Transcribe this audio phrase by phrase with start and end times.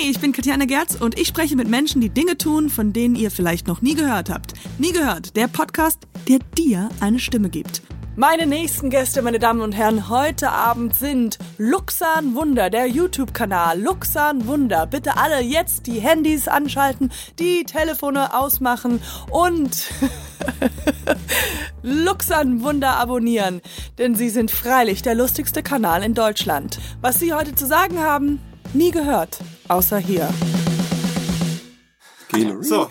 [0.00, 3.16] Hey, ich bin Katjana Gerz und ich spreche mit Menschen, die Dinge tun, von denen
[3.16, 4.54] ihr vielleicht noch nie gehört habt.
[4.78, 7.82] Nie gehört, der Podcast, der dir eine Stimme gibt.
[8.16, 14.46] Meine nächsten Gäste, meine Damen und Herren, heute Abend sind Luxan Wunder, der YouTube-Kanal Luxan
[14.46, 14.86] Wunder.
[14.86, 19.90] Bitte alle jetzt die Handys anschalten, die Telefone ausmachen und
[21.82, 23.60] Luxan Wunder abonnieren,
[23.98, 26.78] denn sie sind freilich der lustigste Kanal in Deutschland.
[27.02, 28.40] Was sie heute zu sagen haben,
[28.74, 29.38] nie gehört,
[29.68, 30.32] außer hier.
[32.60, 32.88] So,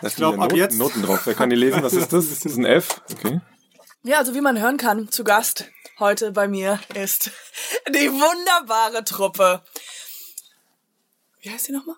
[0.00, 0.78] Da ich glaube, ab jetzt.
[0.78, 1.20] Noten drauf.
[1.24, 1.82] Wer kann die lesen?
[1.82, 2.28] Was ist das?
[2.28, 3.00] Das ist ein F.
[3.12, 3.40] Okay.
[4.02, 7.30] Ja, also wie man hören kann, zu Gast heute bei mir ist
[7.88, 9.62] die wunderbare Truppe.
[11.40, 11.96] Wie heißt die nochmal?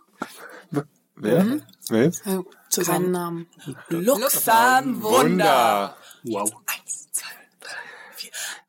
[1.17, 1.61] Wer?
[1.89, 2.23] Wer jetzt?
[2.69, 2.99] Zusammen.
[3.01, 3.47] Keinen Namen.
[3.89, 5.97] Luxan Wunder.
[6.25, 6.51] Wow.
[6.67, 7.02] Eins, drei, vier.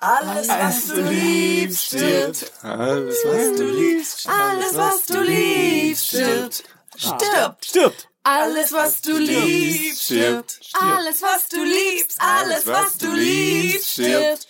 [0.04, 2.52] Alles, was du liebst, stirbt.
[2.62, 4.28] Alles, was du liebst.
[4.28, 6.64] Alles, was du liebst, stirbt.
[6.98, 7.66] Stirbt.
[7.66, 8.10] Stirbt.
[8.24, 10.60] Alles, was du liebst, stirbt.
[10.74, 14.48] Alles, was du liebst, alles, was du liebst, stirbt.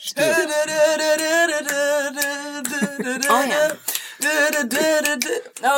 [3.29, 3.77] Oh ja.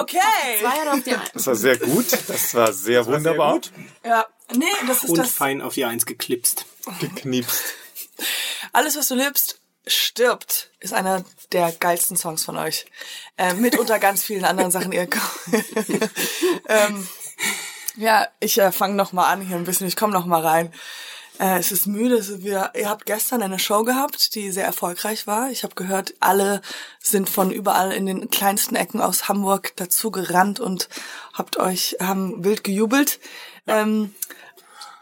[0.02, 0.20] Okay.
[0.62, 1.30] Zwei auf die Eins?
[1.34, 2.06] Das war sehr gut.
[2.28, 3.54] Das war sehr wunderbar.
[3.54, 3.72] gut.
[4.06, 5.32] Ja, nee, das ist Und das.
[5.32, 6.66] fein auf die Eins geklipst.
[7.00, 7.62] Gekniepst.
[8.72, 12.86] Alles, was du liebst, stirbt, ist einer der geilsten Songs von euch.
[13.38, 14.92] Äh, mit unter ganz vielen anderen Sachen.
[14.92, 15.08] Ihr
[16.68, 17.08] ähm,
[17.98, 19.88] ja, ich äh, fange noch mal an hier ein bisschen.
[19.88, 20.74] Ich komme noch mal rein.
[21.40, 22.16] Äh, es ist müde.
[22.16, 25.50] Es ist wieder, ihr habt gestern eine Show gehabt, die sehr erfolgreich war.
[25.50, 26.62] Ich habe gehört, alle
[27.00, 30.90] sind von überall in den kleinsten Ecken aus Hamburg dazu gerannt und
[31.34, 33.20] habt euch haben wild gejubelt.
[33.68, 34.14] Ähm,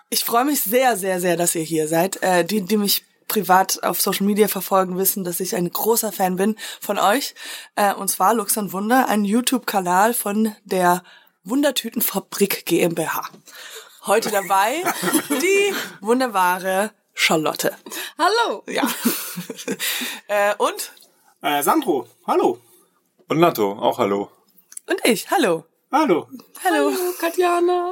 [0.10, 2.22] ich freue mich sehr, sehr, sehr, dass ihr hier seid.
[2.22, 6.36] Äh, die, die mich privat auf Social Media verfolgen, wissen, dass ich ein großer Fan
[6.36, 7.36] bin von euch.
[7.76, 11.04] Äh, und zwar Lux und Wunder, ein YouTube-Kanal von der
[11.44, 13.30] Wundertütenfabrik GmbH.
[14.06, 14.84] Heute dabei
[15.30, 17.76] die wunderbare Charlotte.
[18.18, 18.64] Hallo.
[18.68, 18.84] Ja.
[20.28, 20.92] äh, und?
[21.42, 22.60] Äh, Sandro, hallo.
[23.28, 24.30] Und Natto, auch hallo.
[24.88, 25.30] Und ich.
[25.32, 25.66] Hallo.
[25.92, 26.28] Hallo.
[26.64, 26.92] Hallo.
[26.92, 27.92] Hallo, Katjana.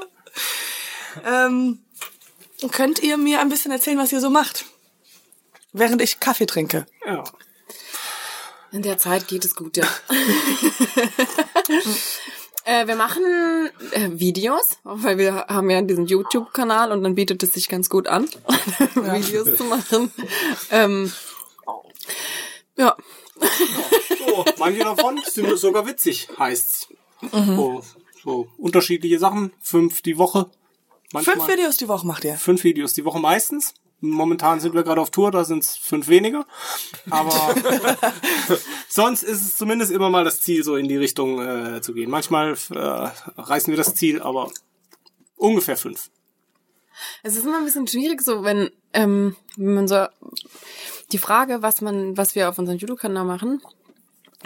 [1.25, 1.79] Ähm,
[2.71, 4.65] könnt ihr mir ein bisschen erzählen, was ihr so macht?
[5.73, 6.85] Während ich Kaffee trinke.
[7.05, 7.23] Ja.
[8.71, 9.85] In der Zeit geht es gut, ja.
[12.63, 13.23] äh, wir machen
[13.91, 18.07] äh, Videos, weil wir haben ja diesen YouTube-Kanal und dann bietet es sich ganz gut
[18.07, 18.29] an,
[18.95, 20.11] Videos zu machen.
[20.71, 21.11] Ähm,
[22.77, 22.95] ja,
[23.41, 26.87] So, manche davon sind sogar witzig, heißt's.
[27.31, 27.83] So,
[28.23, 29.51] so unterschiedliche Sachen.
[29.59, 30.49] Fünf die Woche.
[31.11, 31.35] Manchmal.
[31.35, 32.35] Fünf Videos die Woche macht ihr.
[32.35, 33.73] Fünf Videos die Woche meistens.
[34.01, 36.45] Momentan sind wir gerade auf Tour, da sind es fünf weniger.
[37.09, 37.31] Aber
[38.89, 42.09] sonst ist es zumindest immer mal das Ziel, so in die Richtung äh, zu gehen.
[42.09, 43.09] Manchmal äh,
[43.39, 44.51] reißen wir das Ziel, aber
[45.35, 46.09] ungefähr fünf.
[47.21, 50.07] es ist immer ein bisschen schwierig, so wenn, ähm, wenn man so
[51.11, 53.61] die Frage, was man, was wir auf unserem YouTube-Kanal machen,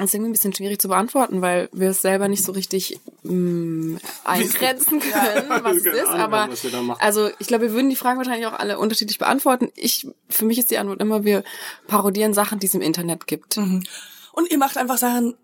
[0.04, 4.00] ist irgendwie ein bisschen schwierig zu beantworten, weil wir es selber nicht so richtig mh,
[4.26, 6.06] eingrenzen können, was es ist.
[6.08, 7.02] Ahnung Aber haben, was wir da machen.
[7.02, 9.72] also ich glaube, wir würden die Fragen wahrscheinlich auch alle unterschiedlich beantworten.
[9.76, 11.44] Ich, für mich ist die Antwort immer, wir
[11.88, 13.58] parodieren Sachen, die es im Internet gibt.
[13.58, 15.36] Und ihr macht einfach Sachen,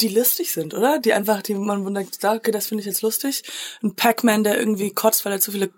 [0.00, 0.98] die lustig sind, oder?
[0.98, 3.42] Die einfach, die man wundert, okay, das finde ich jetzt lustig.
[3.82, 5.70] Ein Pac-Man, der irgendwie kotzt, weil er zu viele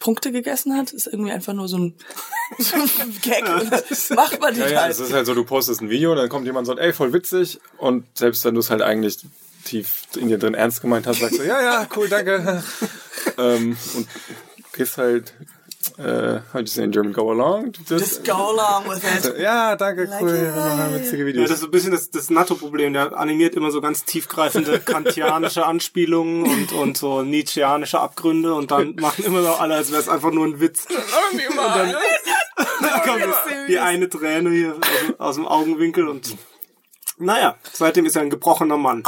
[0.00, 1.94] Punkte gegessen hat, ist irgendwie einfach nur so ein,
[2.58, 3.44] so ein Gag.
[3.88, 4.92] Das macht man nicht Ja, ja, halt.
[4.92, 6.92] es ist halt so, du postest ein Video und dann kommt jemand und sagt, ey,
[6.92, 7.60] voll witzig.
[7.78, 9.18] Und selbst wenn du es halt eigentlich
[9.64, 12.64] tief in dir drin ernst gemeint hast, sagst du, ja, ja, cool, danke.
[13.38, 14.08] ähm, und
[14.72, 15.34] gehst halt,
[15.98, 17.72] äh, how do you say in German, go along?
[17.88, 19.38] Just go along with it.
[19.40, 20.30] ja, danke, Like cool,
[20.94, 21.48] witzige Ja, Videos.
[21.48, 22.92] das ist ein bisschen das, das Natto-Problem.
[22.92, 28.94] Der animiert immer so ganz tiefgreifende kantianische Anspielungen und, und so nietzscheanische Abgründe und dann
[28.96, 30.86] machen immer noch alle, als wäre es einfach nur ein Witz.
[31.50, 31.94] Und dann,
[32.80, 33.34] dann kommt
[33.68, 36.36] die eine Träne hier aus, dem- aus dem Augenwinkel und
[37.18, 39.02] naja, seitdem ist er ein gebrochener Mann.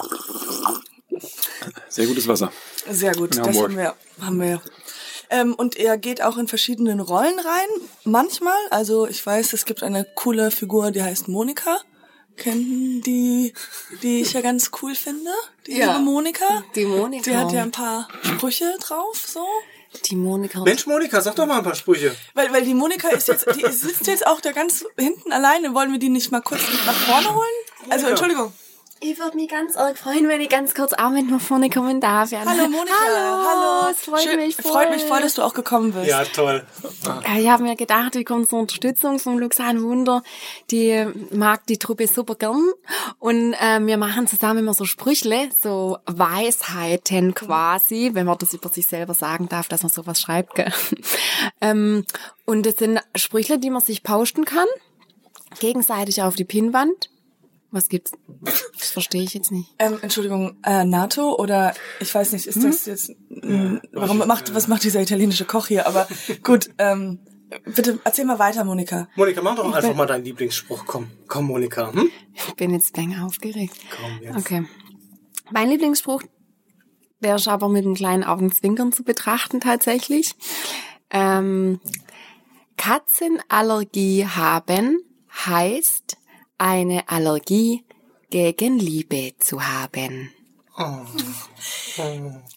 [1.89, 2.51] Sehr gutes Wasser.
[2.91, 3.71] Sehr gut, In das Hamburg.
[3.71, 3.95] haben wir.
[4.21, 4.63] Haben wir.
[5.33, 7.69] Ähm, und er geht auch in verschiedenen Rollen rein,
[8.05, 8.59] manchmal.
[8.71, 11.79] Also ich weiß, es gibt eine coole Figur, die heißt Monika.
[12.37, 13.53] Kennen die,
[14.03, 15.31] die ich ja ganz cool finde?
[15.67, 15.99] Die Ja.
[15.99, 16.65] Monika.
[16.75, 17.31] Die Monika.
[17.31, 19.45] Die hat ja ein paar Sprüche drauf, so.
[20.07, 20.61] Die Monika.
[20.61, 22.15] Mensch, Monika, sag doch mal ein paar Sprüche.
[22.35, 25.75] Weil, weil die Monika ist jetzt, die sitzt jetzt auch da ganz hinten alleine.
[25.75, 27.91] Wollen wir die nicht mal kurz nach vorne holen?
[27.91, 28.07] Also.
[28.07, 28.53] Entschuldigung.
[29.05, 32.01] Ich würde mich ganz arg freuen, wenn ich ganz kurz auch mit nach vorne kommen
[32.01, 32.31] darf.
[32.31, 32.45] Ja.
[32.45, 32.95] Hallo Monika.
[33.05, 33.49] Hallo.
[33.49, 33.91] Hallo.
[33.91, 34.71] Es freut Schön- mich voll.
[34.71, 36.07] Freut mich voll, dass du auch gekommen bist.
[36.07, 36.65] Ja, toll.
[37.05, 40.23] Ja, ich habe mir gedacht, wir kommen zur Unterstützung vom Luxan Wunder.
[40.71, 42.71] Die mag die Truppe super gern.
[43.19, 48.69] Und ähm, wir machen zusammen immer so Sprüchle, so Weisheiten quasi, wenn man das über
[48.69, 50.55] sich selber sagen darf, dass man sowas schreibt.
[50.55, 50.73] Gell?
[51.61, 52.05] ähm,
[52.45, 54.69] und das sind Sprüchle, die man sich posten kann,
[55.59, 57.09] gegenseitig auf die Pinnwand.
[57.75, 58.13] Was gibt's?
[58.79, 59.75] Das verstehe ich jetzt nicht.
[59.79, 62.63] Ähm, Entschuldigung, äh, NATO oder ich weiß nicht, ist Hm?
[62.71, 65.87] das jetzt mh, warum macht was macht dieser italienische Koch hier?
[65.87, 66.07] Aber
[66.43, 67.19] gut, ähm,
[67.65, 69.09] bitte erzähl mal weiter, Monika.
[69.17, 70.85] Monika, mach doch einfach mal deinen Lieblingsspruch.
[70.87, 71.93] Komm, komm, Monika.
[71.93, 72.11] Hm?
[72.35, 73.75] Ich bin jetzt länger aufgeregt.
[73.97, 74.37] Komm jetzt.
[74.37, 74.67] Okay.
[75.51, 76.23] Mein Lieblingsspruch,
[77.21, 80.35] der ist aber mit einem kleinen Augenzwinkern zu betrachten tatsächlich.
[81.11, 81.81] Ähm,
[82.77, 84.99] Katzenallergie haben
[85.47, 86.17] heißt
[86.59, 87.85] eine Allergie
[88.31, 90.31] gegen Liebe zu haben.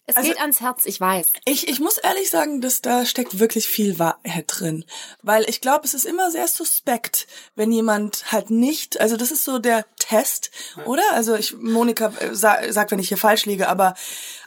[0.06, 1.32] Es geht ans Herz, ich weiß.
[1.44, 4.84] Ich, ich muss ehrlich sagen, dass da steckt wirklich viel Wahrheit drin.
[5.22, 7.26] Weil ich glaube, es ist immer sehr suspekt,
[7.56, 10.50] wenn jemand halt nicht, also das ist so der Test,
[10.86, 11.02] oder?
[11.12, 13.94] Also ich, Monika äh, sa sagt, wenn ich hier falsch liege, aber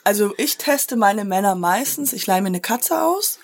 [0.04, 3.38] also ich teste meine Männer meistens, ich leihe mir eine Katze aus.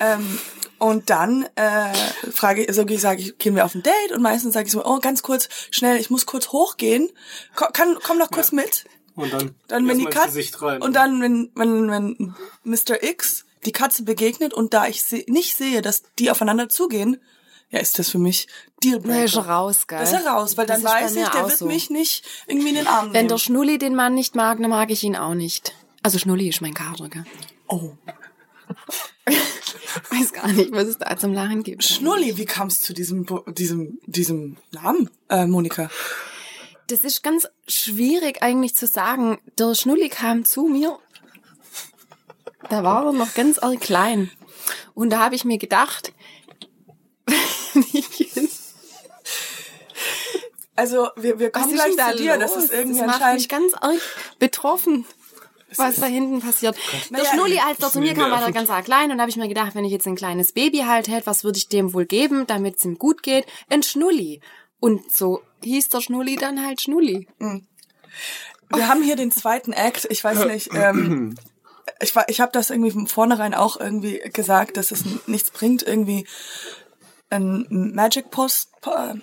[0.00, 0.38] Ähm,
[0.82, 1.94] und dann äh,
[2.32, 4.72] frage ich, so ich sage ich, gehen wir auf ein Date und meistens sage ich
[4.72, 7.08] so, oh, ganz kurz, schnell, ich muss kurz hochgehen.
[7.54, 8.84] Ko kann, komm noch kurz mit.
[9.14, 10.42] Und dann, Dann wenn die Katze
[10.80, 12.34] und dann wenn wenn wenn
[12.64, 13.02] Mr.
[13.02, 17.20] X die Katze begegnet und da ich se nicht sehe, dass die aufeinander zugehen,
[17.70, 18.48] ja, ist das für mich
[18.82, 19.24] Dealbreaker.
[19.24, 19.98] ist er raus, gell?
[20.00, 21.66] Das ist raus, weil Das dann ist weiß ich, der wird so.
[21.66, 23.28] mich nicht irgendwie in den Arm Wenn nehmen.
[23.28, 25.74] der Schnulli den Mann nicht mag, dann mag ich ihn auch nicht.
[26.02, 27.24] Also Schnulli ist mein Kater, gell?
[27.68, 27.92] oh,
[30.10, 31.84] Weiß gar nicht, was es da zum Lachen gibt.
[31.84, 35.90] Schnulli, wie kam's zu diesem diesem diesem Namen, äh, Monika?
[36.88, 39.38] Das ist ganz schwierig eigentlich zu sagen.
[39.58, 40.98] Der Schnulli kam zu mir.
[42.68, 44.30] Da war er noch ganz klein.
[44.94, 46.12] Und da habe ich mir gedacht,
[50.74, 52.54] Also wir wir kommen gleich zu dir, los?
[52.54, 54.00] das ist irgendwie das macht mich ganz arg
[54.38, 55.04] betroffen,
[55.76, 56.76] was da hinten passiert.
[57.10, 58.54] Der Naja, Schnulli, als er zu mir kam, war er nervend.
[58.56, 60.78] ganz arg klein und da habe ich mir gedacht, wenn ich jetzt ein kleines Baby
[60.86, 63.46] halt hätte, was würde ich dem wohl geben, damit es ihm gut geht?
[63.68, 64.40] Ein Schnulli.
[64.80, 67.28] Und so hieß der Schnulli dann halt Schnulli.
[67.38, 70.06] Wir haben hier den zweiten Act.
[70.10, 70.70] Ich weiß nicht.
[70.74, 71.36] Ähm,
[72.00, 75.82] ich war, ich habe das irgendwie von vornherein auch irgendwie gesagt, dass es nichts bringt,
[75.82, 76.26] irgendwie
[77.30, 79.14] ein Magic Post, äh,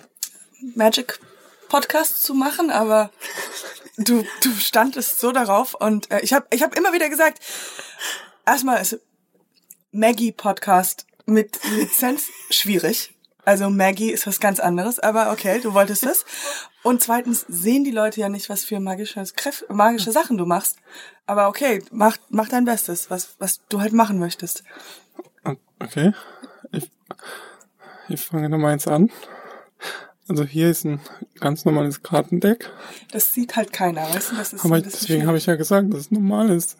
[0.74, 1.20] Magic
[1.68, 3.10] Podcast zu machen, aber
[4.04, 7.40] du, du standest so darauf und äh, ich habe, ich habe immer wieder gesagt,
[8.46, 8.98] erstmal ist
[9.92, 13.14] Maggie Podcast mit Lizenz schwierig.
[13.44, 16.24] Also Maggie ist was ganz anderes, aber okay, du wolltest es.
[16.82, 19.24] Und zweitens sehen die Leute ja nicht, was für magische,
[19.68, 20.76] magische Sachen du machst.
[21.26, 24.62] Aber okay, mach, mach dein Bestes, was, was du halt machen möchtest.
[25.78, 26.12] Okay.
[26.70, 26.90] Ich,
[28.08, 29.10] ich fange nochmal eins an.
[30.30, 31.00] Also hier ist ein
[31.40, 32.70] ganz normales Kartendeck.
[33.10, 34.36] Das sieht halt keiner, weißt du?
[34.36, 36.76] Das ist Aber deswegen habe ich ja gesagt, dass es normal ist.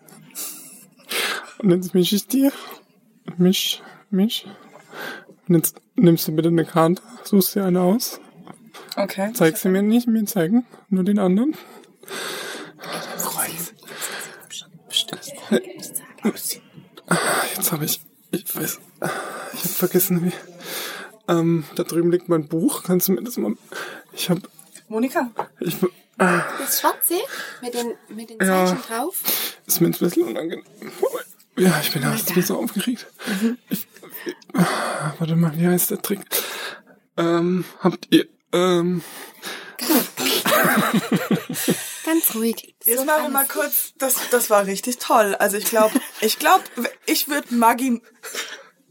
[1.58, 2.52] Und jetzt mische ich dir.
[3.38, 4.44] Misch, misch.
[5.48, 8.20] Und jetzt nimmst du bitte eine Karte, suchst dir eine aus,
[8.94, 9.32] Okay.
[9.32, 11.56] zeigst sie mir nicht, mir zeigen, nur den anderen.
[17.56, 18.00] Jetzt habe ich,
[18.30, 18.78] ich weiß,
[19.54, 20.32] ich habe vergessen, wie.
[21.30, 22.82] Ähm, da drüben liegt mein Buch.
[22.82, 23.54] Kannst du mir das mal?
[24.12, 24.42] Ich habe,
[24.88, 25.30] Monika,
[25.60, 25.76] ich,
[26.18, 27.14] Das Schwarze
[27.62, 28.66] mit den, mit den Ja.
[28.66, 29.16] Zeichen drauf.
[29.66, 30.64] ist mir ein bisschen unangenehm.
[31.56, 33.06] Ja, ich bin erst ein bisschen aufgeregt.
[33.68, 33.86] Ich,
[34.54, 36.20] ah, warte mal, wie heißt der Trick?
[37.16, 39.02] Ähm, habt ihr, ähm,
[42.04, 42.74] Ganz ruhig.
[42.84, 45.34] jetzt machen wir mal kurz, das, das war richtig toll.
[45.38, 46.64] Also ich glaube, ich glaube,
[47.06, 48.02] ich würde Maggie,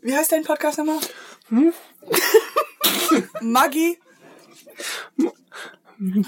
[0.02, 1.00] wie heißt dein Podcast nochmal?
[3.42, 3.98] Maggie,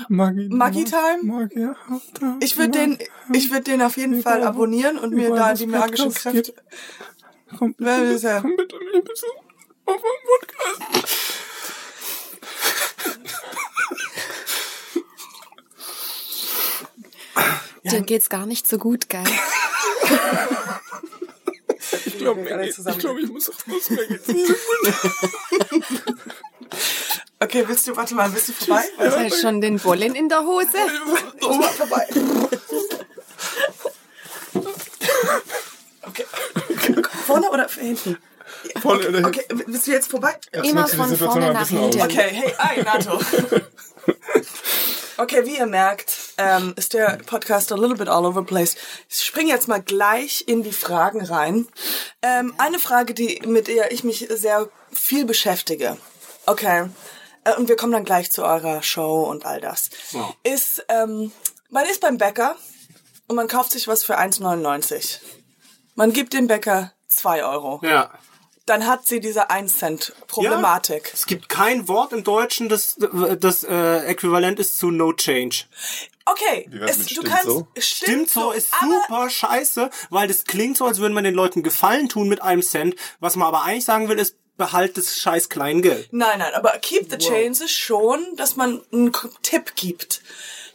[0.10, 1.50] Magie, Maggie Time?
[2.14, 2.38] Time.
[2.42, 2.98] ich würde den,
[3.32, 6.54] ich würde den auf jeden Fall abonnieren und mir da die magischen Kräfte.
[7.58, 8.42] Komm Wer bitte, ist er?
[8.42, 9.30] komm bitte ein bisschen
[9.86, 11.32] auf den Podcast.
[17.84, 19.24] Dir geht's gar nicht so gut, gell?
[22.06, 22.96] Ich glaube, alle ich, zusammen.
[22.98, 26.04] ich, glaub, ich muss raus, mir geht's nicht so gut.
[27.44, 28.84] Okay, willst du, warte mal, bist du vorbei?
[29.00, 30.68] Du hast schon den Bollen in der Hose.
[31.42, 32.08] Oh, vorbei.
[36.04, 36.26] Okay.
[37.26, 38.18] Vorne oder hinten?
[38.82, 40.36] Vorne oder Okay, bist du jetzt vorbei?
[40.52, 42.00] Immer nutze die von vorne mal nach hinten.
[42.00, 42.06] aus.
[42.06, 43.20] Okay, hey, ei, NATO.
[45.18, 48.76] Okay, wie ihr merkt, ähm, ist der Podcast a little bit all over the place.
[49.32, 51.66] Ich springe jetzt mal gleich in die Fragen rein.
[52.22, 55.96] Ähm, eine Frage, die mit der ich mich sehr viel beschäftige.
[56.48, 56.90] Okay.
[57.46, 59.90] Äh, und wir kommen dann gleich zu eurer Show und all das.
[60.12, 60.34] Ja.
[60.44, 61.32] Ist, ähm,
[61.70, 62.58] man ist beim Bäcker
[63.30, 65.20] und man kauft sich was für 1,99.
[65.96, 67.80] Man gibt dem Bäcker 2 Euro.
[67.84, 68.12] Ja.
[68.66, 71.10] Dann hat sie diese 1 Cent Problematik.
[71.14, 72.98] Es gibt kein Wort im Deutschen, das,
[73.40, 75.64] das äh, äquivalent ist zu No Change.
[76.26, 77.68] Okay, es, du stimmt kannst so?
[77.78, 82.10] Stimmt so, ist super scheiße, weil das klingt so, als würde man den Leuten Gefallen
[82.10, 82.96] tun mit einem Cent.
[83.20, 86.10] Was man aber eigentlich sagen will, ist, behalt das scheiß Kleingeld.
[86.12, 89.12] Nein, nein, aber Keep the Change ist schon, dass man einen
[89.42, 90.22] Tipp gibt.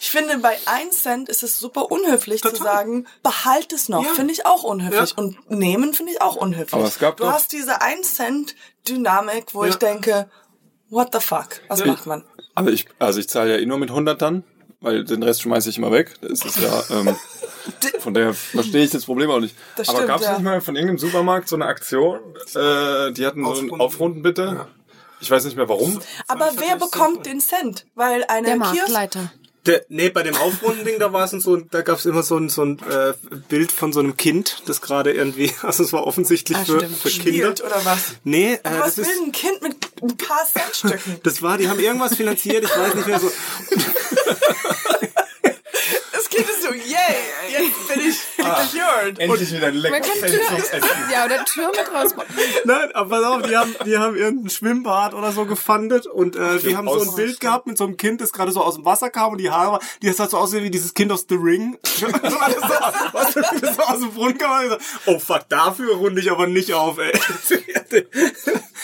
[0.01, 2.67] Ich finde, bei 1 Cent ist es super unhöflich zu Total.
[2.67, 4.05] sagen, behalt es noch.
[4.05, 4.11] Ja.
[4.13, 5.11] Finde ich auch unhöflich.
[5.11, 5.17] Ja.
[5.17, 6.75] Und nehmen finde ich auch unhöflich.
[6.75, 8.57] Aber es gab du doch- hast diese 1 Cent
[8.89, 9.71] Dynamik, wo Ja.
[9.71, 10.29] ich denke,
[10.91, 11.61] what the fuck?
[11.69, 12.25] Was macht man?
[12.55, 14.45] Aber ich, also ich zahle ja eh nur mit 100 dann,
[14.87, 16.15] weil den Rest schmeiße ich immer weg.
[16.21, 17.17] Das ist ja, ähm,
[17.99, 19.57] von daher verstehe ich das Problem auch nicht.
[19.77, 20.35] Das Aber gab es ja.
[20.35, 22.21] nicht mal von irgendeinem Supermarkt so eine Aktion?
[22.55, 23.81] Äh, die hatten so ein Aufrunden.
[23.81, 24.67] Aufrunden bitte.
[25.21, 26.01] Ich weiß nicht mehr warum.
[26.29, 27.87] Aber wer bekommt den Cent?
[27.95, 28.57] Weil eine Der.
[28.57, 29.33] Marktleiter.
[29.67, 32.49] Der, nee, bei dem Aufrunden-Ding, da war es so, da gab es immer so ein,
[32.49, 33.15] so ein äh,
[33.49, 37.09] Bild von so einem Kind, das gerade irgendwie, also es war offensichtlich Ah, für, für
[37.09, 37.11] Kinder.
[37.11, 37.99] Spielt oder was?
[38.23, 41.17] Nee, äh, was das will ist, ein Kind mit ein paar Centstücken?
[41.25, 43.33] das war, die haben irgendwas finanziert, ich weiß nicht mehr so.
[46.13, 47.17] Das Kind ist so, yay,
[47.51, 49.19] jetzt bin ich secured.
[49.19, 50.41] Endlich wieder ein Man kann Tür,
[51.13, 52.15] ja, oder Tür mit raus.
[52.65, 56.59] Nein, aber pass auf, die haben, die haben irgendein Schwimmbad oder so gefundet und äh,
[56.59, 58.85] die haben so ein Bild gehabt mit so einem Kind, das gerade so aus dem
[58.85, 61.37] Wasser kam und die Haare, die das hat so aussehen wie dieses Kind aus The
[61.37, 61.79] Ring.
[61.85, 62.13] so, so,
[63.13, 66.47] was, das so aus dem Brunnen kam und so, oh fuck, dafür runde ich aber
[66.47, 67.13] nicht auf, ey.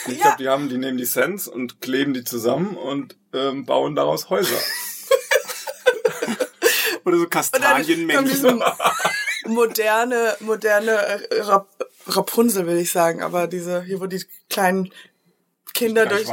[0.07, 3.95] Ich glaube, die haben, die nehmen die Cents und kleben die zusammen und ähm, bauen
[3.95, 4.57] daraus Häuser.
[7.05, 8.63] Oder so Kastanienmenschen.
[9.45, 11.67] moderne, moderne Rap
[12.05, 14.91] Rapunzel, will ich sagen, aber diese, hier wo die kleinen
[15.73, 16.27] Kinder durch,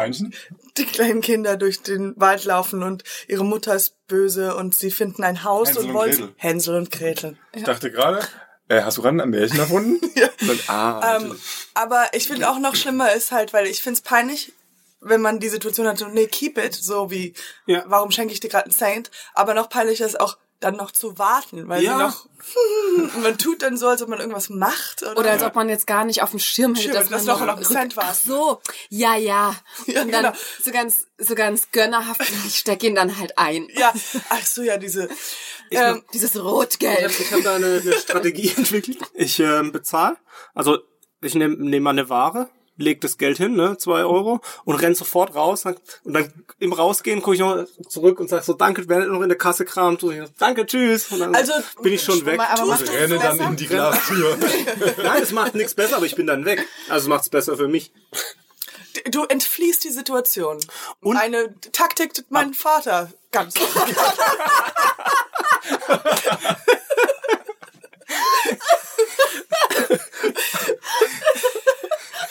[0.77, 5.23] die kleinen Kinder durch den Wald laufen und ihre Mutter ist böse und sie finden
[5.23, 6.35] ein Haus Hänsel und und wollen.
[6.37, 7.39] Hänsel und Gretel.
[7.53, 8.21] Ich dachte gerade,
[8.69, 9.99] äh, hast du gerade ein Märchen erfunden?
[10.15, 10.29] ja.
[10.41, 11.37] Dann, ah, Ähm,
[11.75, 14.53] aber ich finde auch noch schlimmer ist halt, weil ich finde es peinlich,
[15.00, 17.35] wenn man die Situation hat, so, nee, keep it, so wie,
[17.66, 17.85] Ja.
[17.87, 19.11] warum schenke ich dir gerade einen Saint?
[19.35, 21.97] Aber noch peinlicher ist auch, dann noch zu warten, weil Ja.
[21.97, 22.26] sie noch,
[23.23, 25.02] man tut dann so, als ob man irgendwas macht.
[25.02, 27.25] Oder, Oder als ob man jetzt gar nicht auf dem Schirm hätte, Schirm, dass dass
[27.25, 28.04] man noch noch ein Cent war.
[28.09, 29.57] Ach so, ja, ja.
[29.87, 30.37] Ja, und dann genau.
[30.62, 33.69] so ganz, so ganz gönnerhaft, ich stecke ihn dann halt ein.
[33.73, 33.90] Ja,
[34.28, 35.09] ach so, ja, diese,
[35.71, 36.95] ähm, Dieses Ich Rotgelb.
[37.04, 38.99] habe ich hab da eine, eine Strategie entwickelt.
[39.14, 40.19] Ich ähm, bezahle,
[40.54, 40.78] also
[41.23, 44.95] ich nehme nehm mal eine Ware, leg das Geld hin, ne, zwei Euro, und renn
[44.95, 45.67] sofort raus.
[45.67, 49.29] Und dann im Rausgehen gucke ich noch zurück und sag so, danke, wer noch in
[49.29, 50.03] der Kasse kramt.
[50.03, 51.11] Und ich so, danke, tschüss.
[51.12, 52.41] Und dann Also, bin ich schon weg.
[52.41, 53.50] aber ich machst renne dann besser?
[53.50, 54.39] in die Glastür.
[55.03, 56.67] Nein, es macht nichts besser, aber ich bin dann weg.
[56.89, 57.93] Also macht's besser für mich.
[59.11, 60.59] du entfliehst die Situation.
[61.00, 63.55] Und- Eine Taktik, die mein Vater ganz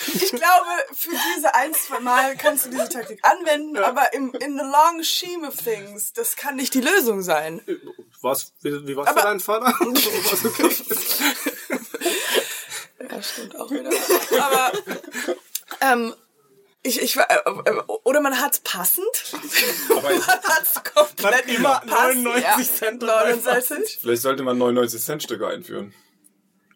[0.22, 4.58] Ich glaube, für diese ein, zwei Mal kannst du diese Taktik anwenden, aber im, in
[4.58, 7.62] the long scheme of things, das kann nicht die Lösung sein.
[8.22, 8.54] Was?
[8.62, 9.74] Wie, wie war's Aber- für dein Vater?
[13.12, 13.90] Ja, stimmt auch wieder.
[14.42, 14.72] Aber
[15.82, 16.14] ähm,
[16.84, 19.06] ich, ich, äh, äh, oder man hat's passend.
[19.90, 23.98] Aber Man hat's komplett Man immer passt, 99 Cent dabei 69.
[24.02, 25.94] vielleicht sollte man 99 Cent Stücke einführen.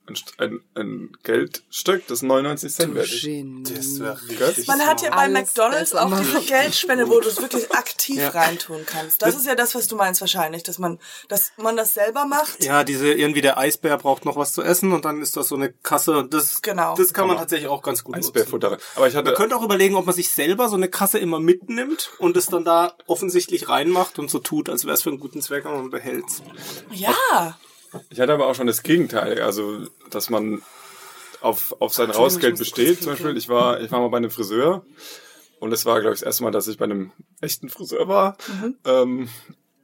[0.06, 4.02] Ein, St- ein, ein Geldstück, das 99 Cent wert ist.
[4.02, 4.68] Das.
[4.68, 6.42] Man hat ja bei McDonalds auch diese.
[6.42, 8.30] Geldspende, wo du es wirklich aktiv Ja.
[8.30, 9.22] reintun kannst.
[9.22, 12.64] Das ist ja das, was du meinst wahrscheinlich, dass man, dass man das selber macht.
[12.66, 15.56] Ja, diese, irgendwie der Eisbär braucht noch was zu essen und dann ist das so
[15.56, 16.96] eine Kasse das, Genau.
[16.98, 18.28] das kann man tatsächlich auch ganz gut nutzen.
[18.28, 18.78] Eisbärfutter.
[18.98, 21.40] Aber ich hatte, Man könnte auch überlegen, ob man sich selber so eine Kasse immer
[21.40, 25.20] mitnimmt und es dann da offensichtlich reinmacht und so tut, als wäre es für einen
[25.22, 26.42] guten Zweck, aber man behält's.
[26.92, 27.58] Ja.
[28.10, 29.42] Ich hatte aber auch schon das Gegenteil.
[29.42, 30.62] Also, dass man
[31.42, 33.04] auf, auf sein Rausgeld besteht.
[33.04, 34.86] Zum Beispiel, ich war, ich war mal bei einem Friseur.
[35.60, 38.38] Und es war, glaube ich, das erste Mal, dass ich bei einem echten Friseur war.
[38.86, 39.30] Ähm,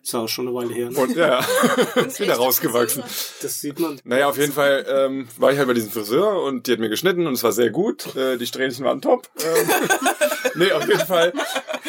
[0.03, 0.89] Ist auch schon eine Weile her.
[0.89, 0.97] Ne?
[0.97, 1.39] und ja,
[2.05, 3.03] ist wieder rausgewachsen.
[3.41, 3.99] Das sieht man.
[4.03, 6.89] Naja, auf jeden Fall ähm, war ich halt bei diesem Friseur und die hat mir
[6.89, 8.13] geschnitten und es war sehr gut.
[8.15, 9.29] Äh, die Strähnchen waren top.
[9.39, 9.69] Ähm,
[10.55, 11.33] nee, auf jeden Fall,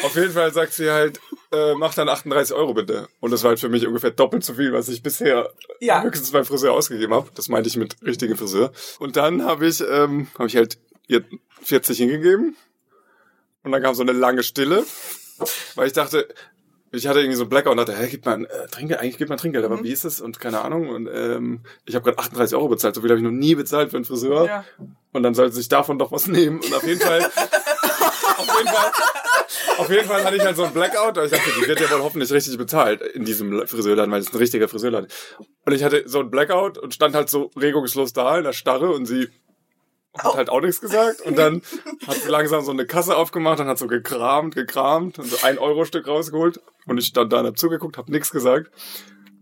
[0.03, 1.19] auf jeden Fall sagt sie halt,
[1.51, 3.07] äh, mach dann 38 Euro bitte.
[3.19, 6.01] Und das war halt für mich ungefähr doppelt so viel, was ich bisher Ja.
[6.03, 7.29] höchstens beim Friseur ausgegeben habe.
[7.35, 8.71] Das meinte ich mit richtigem Friseur.
[8.99, 10.77] Und dann habe ich, ähm, habe ich halt
[11.07, 11.23] ihr
[11.63, 12.55] 40 hingegeben.
[13.63, 14.83] Und dann kam so eine lange Stille,
[15.75, 16.27] weil ich dachte,
[16.93, 19.29] ich hatte irgendwie so ein Blackout und dachte, hä, gibt man äh, Trinkgeld, eigentlich gibt
[19.29, 22.55] man Trinkgeld, aber wie ist es und keine Ahnung und ähm, ich habe gerade 38
[22.57, 24.65] Euro bezahlt, so viel habe ich noch nie bezahlt für einen Friseur Ja.
[25.13, 28.91] und dann sollte sich davon doch was nehmen und auf jeden Fall, auf jeden Fall,
[29.77, 32.01] auf jeden Fall hatte ich halt so ein Blackout, ich dachte, die wird ja wohl
[32.01, 35.07] hoffentlich richtig bezahlt in diesem Friseurladen, weil es ein richtiger Friseurladen.
[35.65, 38.91] Und ich hatte so ein Blackout und stand halt so regungslos da in der Starre
[38.91, 39.29] und sie
[40.17, 41.61] hat halt auch nichts gesagt und dann
[42.05, 45.57] hat sie langsam so eine Kasse aufgemacht und hat so gekramt, gekramt und so ein
[45.57, 48.71] Euro Stück rausgeholt und ich stand da und hab zugeguckt, hab nichts gesagt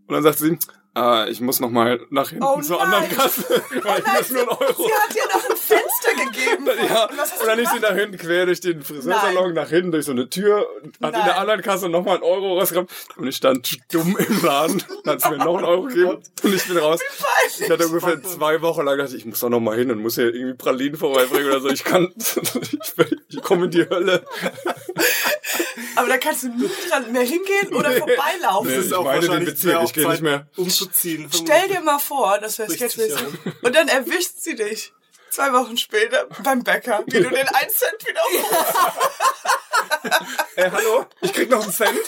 [0.07, 0.59] und dann sagt sie,
[0.93, 2.85] ah, ich muss noch mal nach hinten Oh zur nein.
[2.93, 3.45] anderen Kasse,
[3.83, 4.83] weil ich muss nur ein Euro.
[4.83, 5.48] Sie hat dir noch
[6.01, 6.67] Fenster gegeben.
[6.89, 9.53] Ja, Und dann ist sie nach hinten quer durch den Friseursalon, Nein.
[9.53, 11.25] nach hinten durch so eine Tür und hat in Nein.
[11.25, 15.21] der anderen Kasse nochmal einen Euro rausgekommen und ich stand stumm im Laden, dann hat
[15.21, 16.99] sie mir noch einen Euro gegeben und ich bin raus.
[17.59, 20.15] Ich hatte ungefähr zwei Wochen lang gedacht, ich muss da noch mal hin und muss
[20.15, 21.69] hier irgendwie Pralinen vorbeibringen oder so.
[21.69, 22.85] Ich kann, ich,
[23.29, 24.23] ich komme in die Hölle.
[25.95, 28.69] Aber da kannst du nie dran mehr hingehen oder vorbeilaufen.
[28.69, 30.47] Nee, Das ist ich auch meine den wahrscheinlich Bezirk, ich gehe nicht mehr.
[30.55, 31.29] Umzuziehen.
[31.33, 33.37] Stell dir mal vor, das wäre Sketchwissen.
[33.61, 34.93] Und dann erwischt sie dich
[35.39, 38.19] zwei Wochen später beim Bäcker, wie du den 1 Cent wieder
[40.55, 41.97] Hey, hallo, ich krieg noch einen Cent.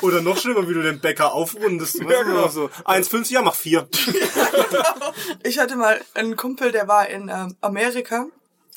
[0.00, 1.96] Oder noch schlimmer, wie du den Bäcker aufrundest.
[1.96, 2.46] Ja, genau.
[2.46, 3.88] So 1,50, ja, mach 4.
[5.42, 8.26] Ich hatte mal einen Kumpel, der war in ähm, Amerika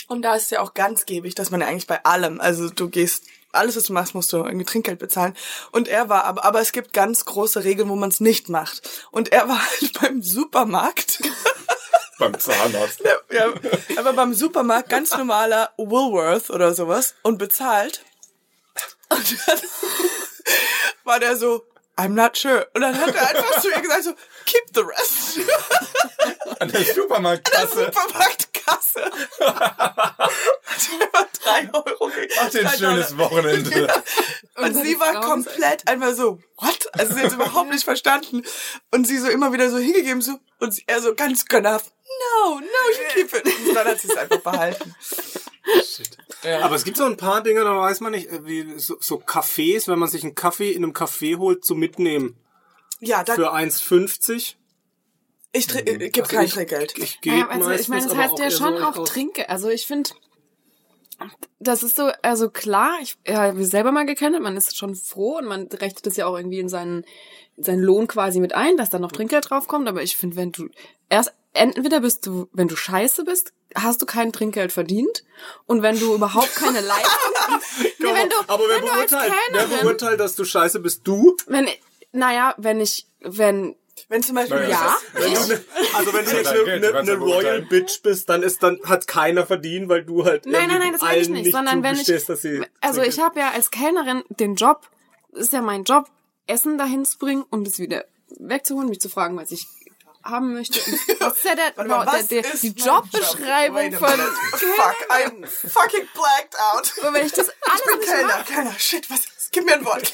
[0.07, 2.89] und da ist ja auch ganz gebig, dass man ja eigentlich bei allem, also du
[2.89, 5.35] gehst, alles was du machst, musst du irgendwie Trinkgeld bezahlen.
[5.71, 9.07] Und er war, aber, aber es gibt ganz große Regeln, wo man es nicht macht.
[9.11, 11.21] Und er war halt beim Supermarkt.
[12.19, 13.01] Beim Zahnarzt.
[13.31, 13.51] ja,
[13.95, 18.05] er war beim Supermarkt ganz normaler Woolworth oder sowas und bezahlt.
[19.09, 19.59] Und dann
[21.03, 21.63] war der so,
[22.01, 22.67] I'm not sure.
[22.73, 24.15] Und dann hat er einfach zu ihr gesagt so,
[24.45, 25.39] keep the rest.
[26.59, 27.85] An der der Supermarktkasse.
[27.85, 29.11] Supermarktkasse.
[29.39, 32.53] Hat einfach drei Euro gekriegt.
[32.53, 34.03] Dir ein schönes Wochenende.
[34.55, 36.89] Und seine sie war Frau komplett einfach so, what?
[36.93, 38.41] Also sie hat es überhaupt nicht verstanden.
[38.89, 41.93] Und sie so immer wieder so hingegeben so, und sie, er so ganz gönnerhaft,
[42.45, 43.45] no, no, you keep it.
[43.45, 44.95] Und dann hat sie es einfach behalten.
[46.43, 49.17] Aber es gibt so ein paar Dinge, da weiß man nicht, äh, wie so, so
[49.19, 52.37] Cafés, wenn man sich einen Kaffee in einem Café holt, zum Mitnehmen.
[52.99, 54.55] Ja, da, Für 1,50.
[55.53, 56.97] ich tr- äh, gib Also kein ich- Trinkgeld.
[56.97, 59.09] Ich gehe Ja, also ich meine, es heißt ja schon auch aus.
[59.09, 59.49] Trinke.
[59.49, 60.11] Also ich finde,
[61.59, 65.37] das ist so, also klar, ich ja, wir selber mal gekannt, man ist schon froh
[65.37, 67.03] und man rechnet es ja auch irgendwie in seinen,
[67.57, 69.87] in seinen Lohn quasi mit ein, dass da noch Trinkgeld draufkommt.
[69.87, 70.69] Aber ich finde, wenn du
[71.09, 75.23] erst entweder bist du, wenn du scheiße bist, hast du kein Trinkgeld verdient
[75.65, 77.59] und wenn du überhaupt keine Leistung,
[77.99, 80.79] nee, wenn du, Aber wer wenn du als beurteilt, wer Kellnerin, beurteilt, dass du scheiße
[80.79, 81.01] bist?
[81.03, 81.37] Du?
[81.47, 81.67] wenn,
[82.11, 83.75] naja, wenn ich, wenn,
[84.09, 85.61] Wenn zum Beispiel, Naja, ja, Wenn du ne,
[85.93, 87.61] also wenn du nicht eine, du ja eine Royal.
[87.61, 91.01] Bitch bist, dann ist dann hat keiner verdient, weil du halt Nein, nein, nein, das
[91.01, 93.71] meine ich allen nicht, sondern wenn ich, zugestehst, dass sie also ich habe ja als
[93.71, 94.89] Kellnerin den Job,
[95.31, 96.09] ist ja mein Job,
[96.47, 98.05] Essen dahin zu bringen und es wieder
[98.39, 99.67] wegzuholen, mich zu fragen, was ich
[100.23, 100.79] haben möchte.
[100.79, 103.05] Und Das ist ja der, Warte mal, was der, der ist die Job?
[103.11, 104.19] Jobbeschreibung a von.
[104.19, 106.97] Fuck, I'm fucking blacked out.
[107.05, 109.51] Und wenn ich das Ich alles bin nicht Kellner, mache, Kellner, shit, was ist?
[109.51, 110.13] Gib mir ein Wort.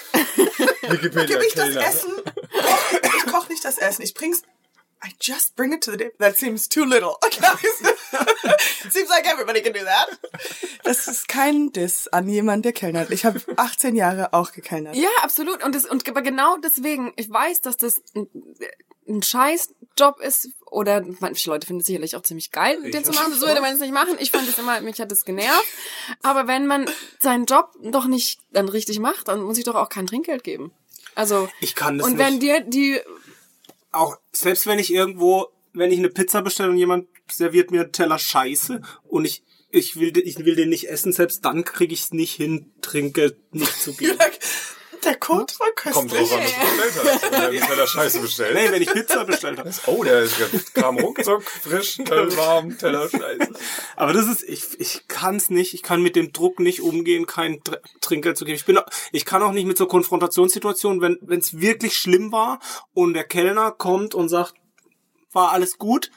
[0.84, 1.76] Wikipedia Gib ich das.
[1.76, 2.14] Essen?
[3.04, 4.42] Ich koch nicht das Essen, ich bring's.
[5.06, 6.16] I just bring it to the table.
[6.18, 7.18] That seems too little.
[8.90, 10.10] seems like everybody can do that.
[10.84, 13.12] Das ist kein Diss an jemanden, der kellnert.
[13.12, 14.96] Ich habe 18 Jahre auch gekellnert.
[14.96, 15.64] Ja, absolut.
[15.64, 18.02] Und, das, und aber genau deswegen, ich weiß, dass das
[19.08, 20.50] ein, Scheißjob ist.
[20.70, 23.34] Oder manche Leute finden es sicherlich auch ziemlich geil, den zu machen.
[23.34, 24.16] So würde man es nicht machen.
[24.20, 25.66] Ich fand es immer, mich hat es genervt.
[26.24, 26.90] Aber wenn man
[27.20, 30.72] seinen Job doch nicht dann richtig macht, dann muss ich doch auch kein Trinkgeld geben.
[31.16, 32.44] Also Ich kann das und wenn nicht.
[32.44, 33.00] dir die
[33.94, 37.92] auch selbst wenn ich irgendwo, wenn ich eine Pizza bestelle und jemand serviert mir einen
[37.94, 41.94] Teller Scheiße und ich ich will den- ich will den nicht essen, selbst dann kriege
[41.94, 44.18] ich es nicht hin, Trinkgeld nicht zu geben.
[45.04, 45.94] Der Code war köstlich.
[45.94, 47.32] Kommt drauf an, was du bestellt hast.
[47.32, 48.54] Wenn du Teller Scheiße bestellt.
[48.56, 49.72] Nee, wenn ich Pizza bestellt habe.
[49.88, 53.52] Oh, der ist jetzt kam ruckzuck, frisch, Teller warm, Teller Scheiße.
[53.96, 57.26] Aber das ist, ich, ich kann es nicht, ich kann mit dem Druck nicht umgehen,
[57.26, 58.56] kein Tr- Trinkgeld zu geben.
[58.58, 58.80] Ich bin,
[59.12, 62.60] ich kann auch nicht mit so Konfrontationssituationen, wenn wenn es wirklich schlimm war
[62.94, 64.54] und der Kellner kommt und sagt,
[65.32, 66.12] war alles gut,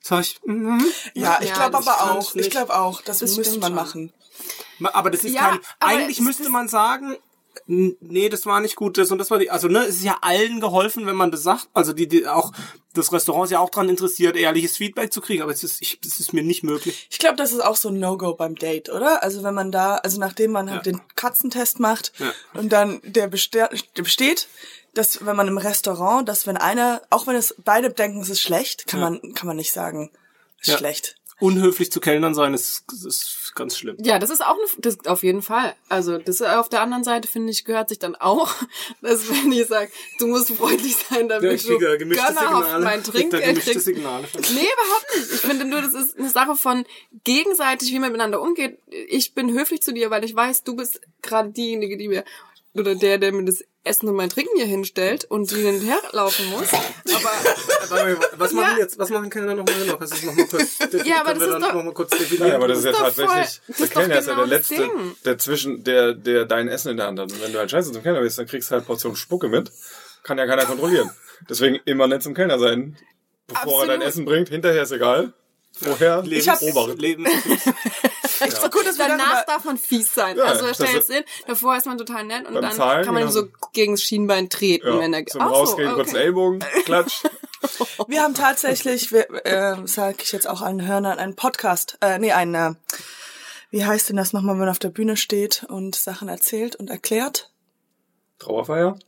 [0.00, 0.84] sag ich, mhm.
[1.14, 2.34] Ja, ich Ja, glaube das aber auch.
[2.34, 3.00] Ich glaube auch.
[3.02, 3.74] Das, Das müsste man schon.
[3.74, 4.12] machen.
[4.92, 7.16] aber das ist Ja, kein, eigentlich müsste man sagen,
[7.66, 10.18] nee, das war nicht gut, das und das war die, also ne, es ist ja
[10.20, 12.52] allen geholfen, wenn man das sagt, also die, die auch,
[12.94, 15.98] das Restaurant ist ja auch dran interessiert, ehrliches Feedback zu kriegen, aber es ist, ich,
[16.00, 17.06] das ist mir nicht möglich.
[17.10, 19.22] Ich glaube, das ist auch so ein No-Go beim Date, oder?
[19.22, 22.32] Also wenn man da, also nachdem man halt den Katzentest macht Ja.
[22.54, 24.48] und dann der, beste der besteht,
[24.94, 28.40] dass wenn man im Restaurant, dass wenn einer, auch wenn es beide denken, es ist
[28.40, 29.10] schlecht, kann Ja.
[29.10, 30.10] man kann man nicht sagen,
[30.60, 30.78] ist Ja.
[30.78, 31.15] schlecht.
[31.38, 33.96] Unhöflich zu Kellnern sein ist, ist ganz schlimm.
[34.00, 35.74] Ja, das ist auch eine, das auf jeden Fall.
[35.88, 38.52] Also das auf der anderen Seite finde ich gehört sich dann auch,
[39.02, 43.84] dass wenn ich sage, du musst freundlich sein, damit ich du gönnerhaft mein Trinkgeld kriegst.
[43.84, 44.26] Signale.
[44.34, 45.32] Nee, überhaupt nicht.
[45.32, 46.84] Ich finde nur, das ist eine Sache von
[47.24, 48.78] gegenseitig, wie man miteinander umgeht.
[49.08, 52.24] Ich bin höflich zu dir, weil ich weiß, du bist gerade diejenige, die mir
[52.74, 55.80] oder der, der mir das Essen und mein Trinken hier hinstellt und die hin und
[55.80, 56.68] her laufen muss.
[56.72, 58.78] Aber Was machen Ja.
[58.82, 59.96] jetzt, was machen Kellner nochmal genau?
[59.96, 62.10] Kannst du das nochmal kurz, Ja, aber das wir ist dann doch- noch mal kurz
[62.10, 62.48] definieren?
[62.48, 64.44] Ja, aber das ist ja Das ist doch tatsächlich, voll- der Kellner ist ja der
[64.44, 65.16] genau das Letzte, Ding.
[65.24, 67.32] der zwischen, der, der dein Essen in der Hand hat.
[67.32, 69.70] Und wenn du halt scheiße zum Kellner bist, dann kriegst du halt Portion Spucke mit.
[70.24, 71.10] Kann ja keiner kontrollieren.
[71.48, 72.96] Deswegen immer nett zum Kellner sein.
[73.46, 74.02] Bevor er dein Absolut.
[74.08, 75.32] Essen bringt, hinterher ist egal.
[75.78, 76.98] Vorher, Lebens, hab- Obacht.
[78.40, 80.36] Echt so gut, dass wir danach darf man fies sein.
[80.36, 83.04] Ja, also das stell ist- jetzt in, davor ist man total nett und dann Zahlen,
[83.04, 86.08] kann man ihm so gegen das Schienbein treten, wenn er Ja, zum so, Rausgehen, kurz
[86.08, 86.24] den okay.
[86.26, 87.22] Ellbogen, klatsch.
[88.08, 92.32] wir haben tatsächlich, wir, äh, sag ich jetzt auch allen Hörnern, einen Podcast, äh, nee,
[92.32, 92.74] einen, äh,
[93.70, 96.90] wie heißt denn das nochmal, wenn man auf der Bühne steht und Sachen erzählt und
[96.90, 97.50] erklärt?
[98.38, 98.98] Trauerfeier?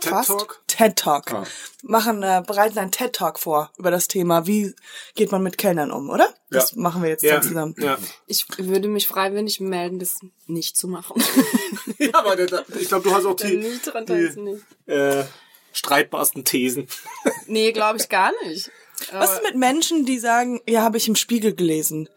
[0.00, 0.28] TED Fast.
[0.28, 0.62] Talk?
[0.68, 1.32] TED Talk.
[1.32, 1.44] Ah.
[1.82, 4.74] Machen, äh, bereiten einen TED Talk vor über das Thema, wie
[5.14, 6.32] geht man mit Kellnern um, oder?
[6.50, 6.80] Das Ja.
[6.80, 7.74] machen wir jetzt Ja, dann zusammen.
[7.78, 7.98] ja.
[8.26, 11.20] Ich würde mich freiwillig melden, das nicht zu machen.
[11.98, 14.64] ja aber der, ich glaube, du hast auch die, die teilzunehmen.
[14.86, 15.24] äh,
[15.72, 16.86] streitbarsten Thesen.
[17.46, 18.70] Nee, glaube ich gar nicht.
[19.12, 22.08] Was ist mit Menschen, die sagen, ja, habe ich im Spiegel gelesen?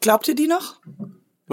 [0.00, 0.76] Glaubt ihr die noch?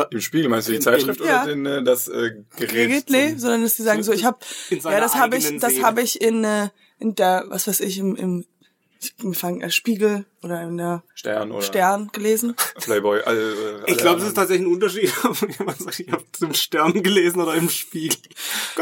[0.09, 1.43] Im Spiegel meinst du die In- Zeitschrift in- ja.
[1.43, 2.69] oder den, äh, das äh, Gerät?
[2.89, 4.37] Gerät, nee, sondern dass die sagen so, ich habe,
[4.69, 7.99] In ja, das habe ich, das habe ich in, äh, in der, was weiß ich,
[7.99, 8.45] im, im
[9.03, 12.55] ich, wir fangen, äh, Spiegel oder in der Stern oder Stern gelesen.
[12.81, 13.21] Playboy.
[13.21, 16.23] Alle, äh, Ich alle glaube, es ist tatsächlich ein Unterschied, ob jemand sagt, ich habe
[16.41, 18.17] im Stern gelesen oder im Spiegel.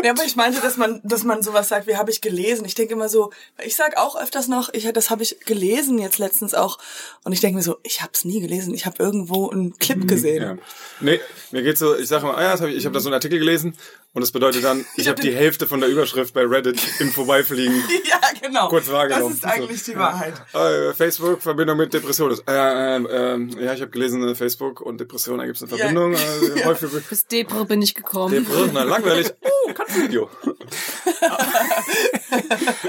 [0.04, 2.66] Ja, aber ich meinte, dass man, dass man sowas sagt, wie habe ich gelesen.
[2.66, 3.32] Ich denke immer so,
[3.64, 6.80] ich sag auch öfters noch, ich, das habe ich gelesen jetzt letztens auch.
[7.24, 8.74] Und ich denke mir so, ich habe es nie gelesen.
[8.74, 10.42] Ich habe irgendwo einen Clip gesehen.
[10.42, 10.58] Ja.
[11.00, 11.20] Nee,
[11.52, 13.10] mir geht's so, ich sage mal, ah ja, das hab ich, ich habe da so
[13.10, 13.76] einen Artikel gelesen
[14.14, 17.84] und das bedeutet dann, ich habe die Hälfte von der Überschrift bei Reddit im Vorbeifliegen.
[18.04, 18.68] Ja, genau.
[18.68, 19.30] Kurz wahrgenommen.
[19.30, 20.11] Das ist eigentlich die Wahrheit.
[20.54, 22.32] Äh, Facebook, Verbindung mit Depression.
[22.48, 26.14] Äh, äh, äh, ja, ich habe gelesen, äh, Facebook und Depression, da gibt's eine Verbindung.
[26.14, 26.18] Äh,
[26.66, 28.34] häufig Bis Depro bin ich gekommen.
[28.34, 29.32] Depression, na, langweilig.
[29.64, 30.28] Oh, Katzenvideo.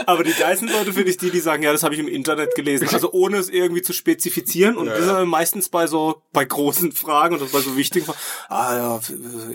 [0.07, 2.55] Aber die geilsten Leute finde ich die, die sagen, ja, das habe ich im Internet
[2.55, 2.89] gelesen.
[2.91, 4.77] Also ohne es irgendwie zu spezifizieren.
[4.77, 5.25] Und Ja, das ist ja.
[5.25, 8.19] meistens bei so, bei großen Fragen oder bei so wichtigen Fragen.
[8.49, 9.01] Ah ja,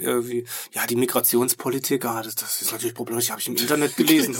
[0.01, 4.35] irgendwie, ja, die Migrationspolitik, ah, das, das ist natürlich problematisch, habe ich im Internet gelesen.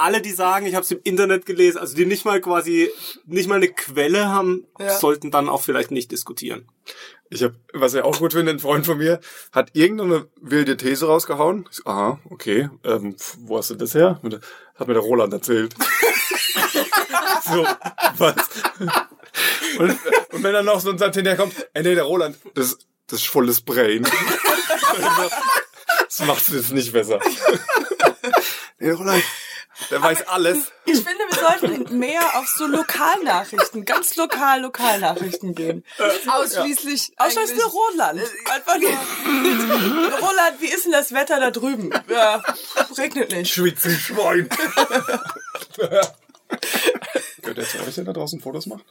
[0.00, 2.90] Alle, die sagen, ich habe es im Internet gelesen, also die nicht mal quasi,
[3.26, 4.96] nicht mal eine Quelle haben, Ja.
[4.98, 6.66] sollten dann auch vielleicht nicht diskutieren.
[7.28, 9.20] Ich habe, was ich auch gut finde, ein Freund von mir
[9.52, 11.66] hat irgendeine wilde These rausgehauen.
[11.70, 12.70] Ich so, aha, okay.
[12.82, 14.20] Ähm, wo hast du das her?
[14.74, 15.74] Hat mir der Roland erzählt.
[17.44, 17.66] so,
[18.18, 18.34] was?
[19.78, 19.98] Und,
[20.32, 23.28] und wenn dann noch so ein Satz hinterherkommt, ey, nee, der Roland, das, das ist
[23.28, 24.02] volles Brain.
[26.04, 27.20] das macht es jetzt nicht besser.
[28.78, 29.22] nee, Roland,
[29.90, 30.72] der weiß alles.
[30.84, 35.84] Ich finde, wir sollten mehr auf so Lokalnachrichten, ganz lokal Lokalnachrichten gehen.
[36.26, 37.12] Ausschließlich.
[37.16, 38.20] Außer es eigentlich- ist Roland.
[38.50, 38.90] Einfach nur.
[40.20, 41.90] Roland, wie ist denn das Wetter da drüben?
[42.08, 42.42] Ja,
[42.98, 43.52] regnet nicht.
[43.52, 44.48] Schwitzen Schwein.
[45.76, 48.84] Gehört der zu euch, der da draußen Fotos macht?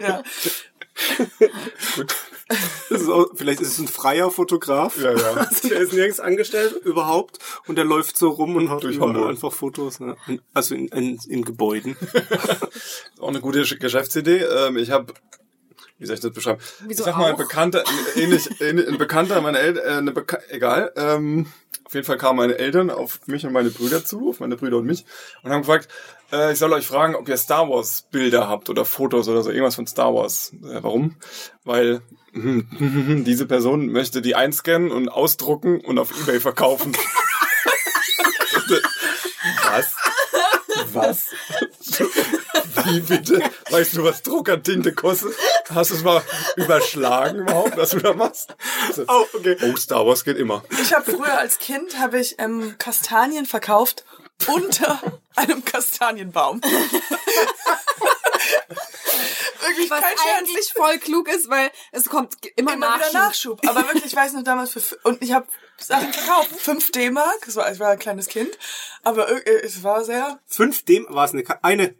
[0.00, 0.22] Ja.
[1.96, 1.96] Das
[2.90, 4.96] ist auch, vielleicht ist es ein freier Fotograf.
[5.00, 5.48] Ja, ja.
[5.70, 9.28] Der ist nirgends angestellt überhaupt und der läuft so rum und macht Durch Hamburg.
[9.30, 10.00] einfach Fotos.
[10.00, 10.16] Ne?
[10.26, 11.96] In- Also in, in, in Gebäuden.
[13.20, 14.38] Auch eine gute Sch- Geschäftsidee.
[14.44, 15.14] Ähm, ich habe,
[15.98, 16.60] wie soll ich das beschreiben?
[16.86, 17.36] Wieso ich sag mal, ein?
[17.36, 17.82] Bekannter,
[18.14, 20.92] ähnlich, ähnlich, ein Bekannter meiner Eltern, äh, eine Beka egal.
[20.96, 21.46] Ähm,
[21.86, 24.78] auf jeden Fall kamen meine Eltern auf mich und meine Brüder zu, auf meine Brüder
[24.78, 25.04] und mich,
[25.42, 25.88] und haben gefragt,
[26.32, 29.50] äh, ich soll euch fragen, ob ihr Star Wars Bilder habt oder Fotos oder so,
[29.50, 30.52] irgendwas von Star Wars.
[30.62, 31.16] Äh, warum?
[31.62, 32.00] Weil
[33.24, 36.96] diese Person möchte die einscannen und ausdrucken und auf Ebay verkaufen.
[39.62, 39.94] Was?
[40.92, 41.26] Was?
[42.86, 43.40] Wie bitte?
[43.70, 45.34] Weißt du, was Druckertinte kostet?
[45.72, 46.22] Hast du es mal
[46.56, 48.56] überschlagen überhaupt, was du da machst?
[49.06, 49.56] Oh, okay.
[49.62, 50.64] Oh, Star Wars geht immer.
[50.82, 54.04] Ich habe früher als Kind habe ich ähm, Kastanien verkauft
[54.46, 55.00] unter
[55.36, 56.60] einem Kastanienbaum.
[59.66, 60.38] Wirklich Was kein Scherz.
[60.48, 63.10] eigentlich voll klug ist, weil es kommt immer, immer Nachschub.
[63.10, 63.68] wieder Nachschub.
[63.68, 65.46] Aber wirklich, ich weiß noch damals für und ich habe
[65.78, 66.50] Sachen verkauft.
[66.58, 67.46] 5 D-Mark.
[67.48, 68.56] Es war, ich war ein kleines Kind,
[69.02, 71.94] aber es war sehr Fünf dem war es eine, eine,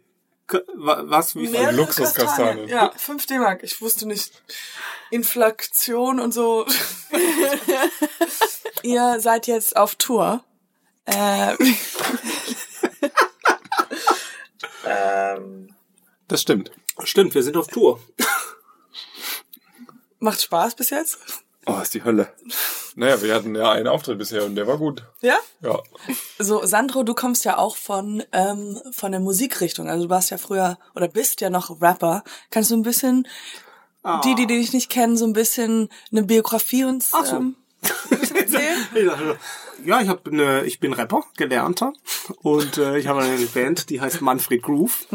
[0.75, 1.85] was, wie viel?
[1.87, 2.67] Kastanien.
[2.67, 3.63] Ja, 5 D-Mark.
[3.63, 4.31] Ich wusste nicht
[5.11, 6.65] Inflation und so.
[8.83, 10.43] Ihr seid jetzt auf Tour.
[11.05, 11.55] Äh,
[14.85, 15.75] ähm,
[16.27, 16.71] Das stimmt.
[17.03, 17.99] Stimmt, wir sind auf Tour.
[20.19, 21.19] Macht Spaß bis jetzt?
[21.65, 22.31] Oh, ist die Hölle.
[22.95, 25.03] Naja, wir hatten ja einen Auftritt bisher und der war gut.
[25.21, 25.35] Ja?
[25.61, 25.81] Ja.
[26.39, 29.89] So, Sandro, du kommst ja auch von, ähm, von der Musikrichtung.
[29.89, 32.23] Also du warst ja früher oder bist ja noch Rapper.
[32.51, 33.27] Kannst du ein bisschen,
[34.23, 37.35] die, die dich nicht kennen, so ein bisschen eine Biografie uns Ach so.
[37.37, 37.55] ähm,
[38.35, 39.37] erzählen?
[39.83, 41.91] Ja, ich hab eine, ich bin Rapper, gelernter.
[42.41, 45.05] Und äh, ich habe eine Band, die heißt Manfred Groove.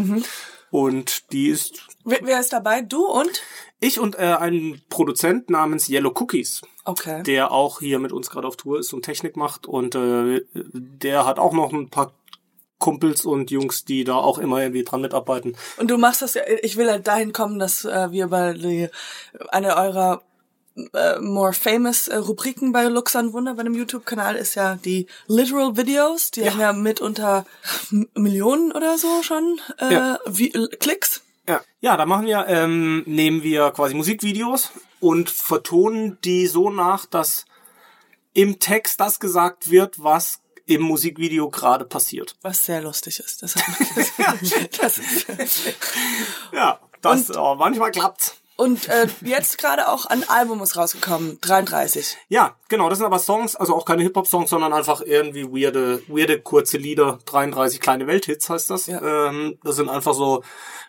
[0.70, 2.82] Und die ist wer, wer ist dabei?
[2.82, 3.42] Du und?
[3.80, 6.62] ich und äh, ein Produzent namens Yellow Cookies.
[6.84, 7.22] Okay.
[7.22, 11.26] der auch hier mit uns gerade auf Tour ist und Technik macht und äh, der
[11.26, 12.12] hat auch noch ein paar
[12.78, 15.56] Kumpels und Jungs, die da auch immer irgendwie dran mitarbeiten.
[15.76, 18.90] Und du machst das ja, ich will halt dahin kommen, dass äh, wir bei
[19.50, 20.22] eine eurer
[20.94, 25.76] äh, more famous äh, Rubriken bei Luxan Wunder bei dem YouTube-Kanal ist ja die Literal
[25.76, 26.30] Videos.
[26.30, 27.44] Die haben ja mitunter
[28.14, 30.18] Millionen oder so schon äh, Ja.
[30.26, 31.22] wie, äh, Klicks.
[31.48, 37.06] Ja, ja, da machen wir, ähm, nehmen wir quasi Musikvideos und vertonen die so nach,
[37.06, 37.44] dass
[38.32, 42.36] im Text das gesagt wird, was im Musikvideo gerade passiert.
[42.42, 43.42] Was sehr lustig ist.
[43.42, 43.54] Das,
[44.80, 45.26] das ist,
[46.52, 48.36] Ja, das äh, manchmal klappt's.
[48.60, 52.18] Und äh, jetzt gerade auch ein Album ist rausgekommen, 33.
[52.28, 56.38] Ja, genau, das sind aber Songs, also auch keine Hip-Hop-Songs, sondern einfach irgendwie weirde, weirde
[56.38, 58.86] kurze Lieder, 33 kleine Welthits heißt das.
[58.86, 59.28] Ja.
[59.28, 60.44] Ähm, das sind einfach so,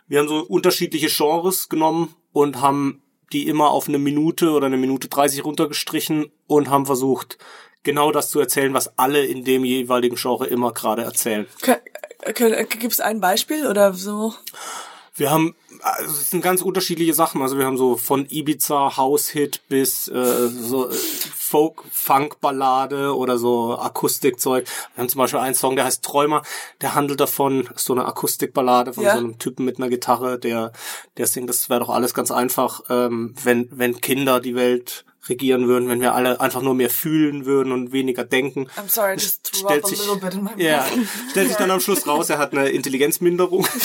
[0.09, 4.75] wir haben so unterschiedliche Genres genommen und haben die immer auf eine Minute oder eine
[4.75, 7.37] Minute 30 runtergestrichen und haben versucht,
[7.83, 11.47] genau das zu erzählen, was alle in dem jeweiligen Genre immer gerade erzählen.
[12.35, 14.33] Gibt es ein Beispiel oder so?
[15.21, 15.53] Wir haben,
[15.83, 17.43] also es sind ganz unterschiedliche Sachen.
[17.43, 24.65] Also wir haben so von Ibiza House-Hit bis äh, so äh, Folk-Funk-Ballade oder so Akustikzeug.
[24.95, 26.41] Wir haben zum Beispiel einen Song, der heißt Träumer,
[26.81, 29.11] der handelt davon, so eine Akustikballade von Ja.
[29.13, 30.71] so einem Typen mit einer Gitarre, der,
[31.17, 35.67] der singt, das wäre doch alles ganz einfach, ähm, wenn, wenn Kinder die Welt regieren
[35.67, 38.69] würden, wenn wir alle einfach nur mehr fühlen würden und weniger denken.
[38.75, 40.89] I'm sorry, just Stellt sich- little bit in my Ja, mouth.
[41.29, 43.67] stellt sich dann am Schluss raus, er hat eine Intelligenzminderung.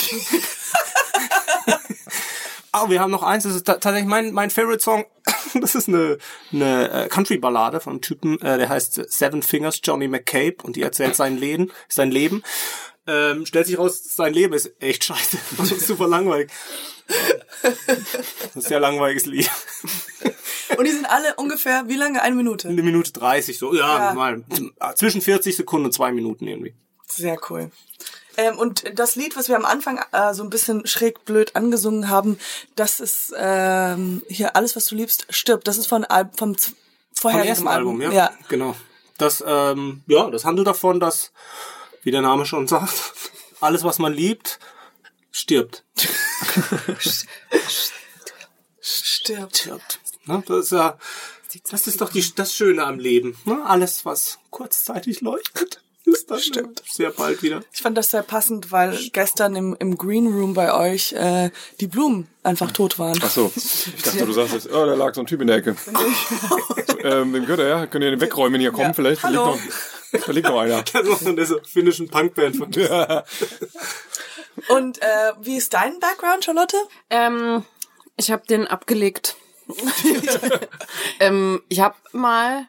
[2.71, 5.05] Aber wir haben noch eins, das ist ta- tatsächlich mein, mein Favorite Song.
[5.59, 6.17] Das ist eine,
[6.51, 10.81] eine äh, Country-Ballade von einem Typen, äh, der heißt Seven Fingers Johnny McCabe und die
[10.83, 12.43] erzählt sein Leben, sein Leben.
[13.07, 15.37] Ähm, stellt sich raus, sein Leben ist echt scheiße.
[15.57, 16.51] Das ist super langweilig.
[17.63, 19.49] Das ist ein sehr langweiliges Lied.
[20.77, 22.21] Und die sind alle ungefähr, wie lange?
[22.21, 22.67] Eine Minute.
[22.67, 24.13] Eine Minute 30, so, ja, Ja.
[24.13, 24.43] mal
[24.79, 26.75] äh, zwischen 40 Sekunden und zwei Minuten irgendwie.
[27.07, 27.71] Sehr cool.
[28.37, 32.09] Ähm, und das Lied, was wir am Anfang äh, so ein bisschen schräg blöd angesungen
[32.09, 32.39] haben,
[32.75, 35.67] das ist ähm, hier alles, was du liebst, stirbt.
[35.67, 36.55] Das ist von Al vom
[37.13, 37.99] vorherigen Album.
[37.99, 38.31] Album, ja.
[38.47, 38.75] Genau.
[39.17, 41.31] Das, ähm, ja, das handelt davon, dass,
[42.03, 42.93] wie der Name schon sagt,
[43.59, 44.59] alles, was man liebt,
[45.31, 45.83] stirbt.
[46.99, 47.49] Stirbt.
[48.79, 49.99] Stirbt.
[50.25, 50.43] Ne?
[50.45, 50.97] Das ist ja,
[51.71, 53.35] das ist doch die, das Schöne am Leben.
[53.45, 53.63] Ne?
[53.65, 56.83] Alles, was kurzzeitig leuchtet, ist dann Stimmt.
[56.89, 57.61] sehr bald wieder.
[57.73, 61.87] Ich fand das sehr passend, weil gestern im, im Green Room bei euch äh, die
[61.87, 63.19] Blumen einfach tot waren.
[63.21, 63.51] Ach so.
[63.55, 65.75] Ich dachte, du sagst jetzt, oh, da lag so ein Typ in der Ecke.
[67.03, 67.67] ähm, wem gehört er?
[67.67, 67.87] Ja?
[67.87, 68.87] Könnt ihr den wegräumen hier kommen?
[68.87, 68.93] Ja.
[68.93, 69.55] Vielleicht da liegt, Hallo.
[70.11, 70.83] noch, da liegt noch einer.
[70.83, 72.71] Das war so eine finnischen Punkband von
[74.69, 76.77] Und äh, wie ist dein Background, Charlotte?
[77.09, 77.63] Ähm,
[78.15, 79.35] ich habe den abgelegt.
[81.19, 82.67] ähm, ich habe mal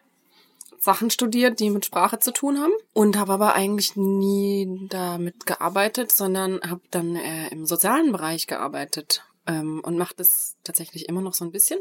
[0.88, 6.12] Sachen studiert, die mit Sprache zu tun haben und habe aber eigentlich nie damit gearbeitet,
[6.12, 11.34] sondern habe dann äh, im sozialen Bereich gearbeitet ähm, und mache das tatsächlich immer noch
[11.34, 11.78] so ein bisschen.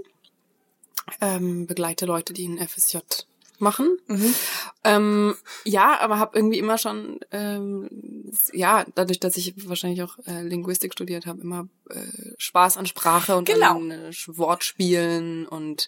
[1.22, 2.98] Ähm, begleite Leute, die ein FSJ
[3.60, 3.98] machen.
[4.84, 7.89] Ähm, ja, aber habe irgendwie immer schon, ähm,
[8.52, 13.38] ja, dadurch, dass ich wahrscheinlich auch äh, Linguistik studiert habe, immer äh, Spaß an Sprache
[13.38, 13.78] und Genau.
[13.78, 15.88] an äh, Wortspielen und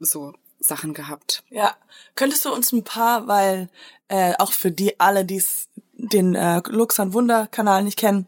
[0.00, 1.42] so Sachen gehabt.
[1.50, 1.74] Ja,
[2.14, 3.68] könntest du uns ein paar, weil
[4.08, 5.42] äh, auch für die alle, die
[5.94, 8.26] den äh, Luxan Wunder Kanal nicht kennen,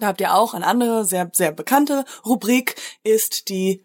[0.00, 3.82] da habt ihr auch eine andere sehr sehr bekannte Rubrik ist die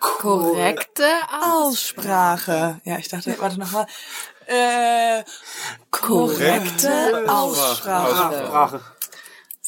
[0.00, 1.04] Korrekte
[1.42, 2.80] Aussprache.
[2.84, 3.86] Ja, ich dachte, warte noch mal.
[4.46, 5.22] Äh,
[5.90, 8.46] korrekte Aussprache.
[8.46, 8.80] Sprache.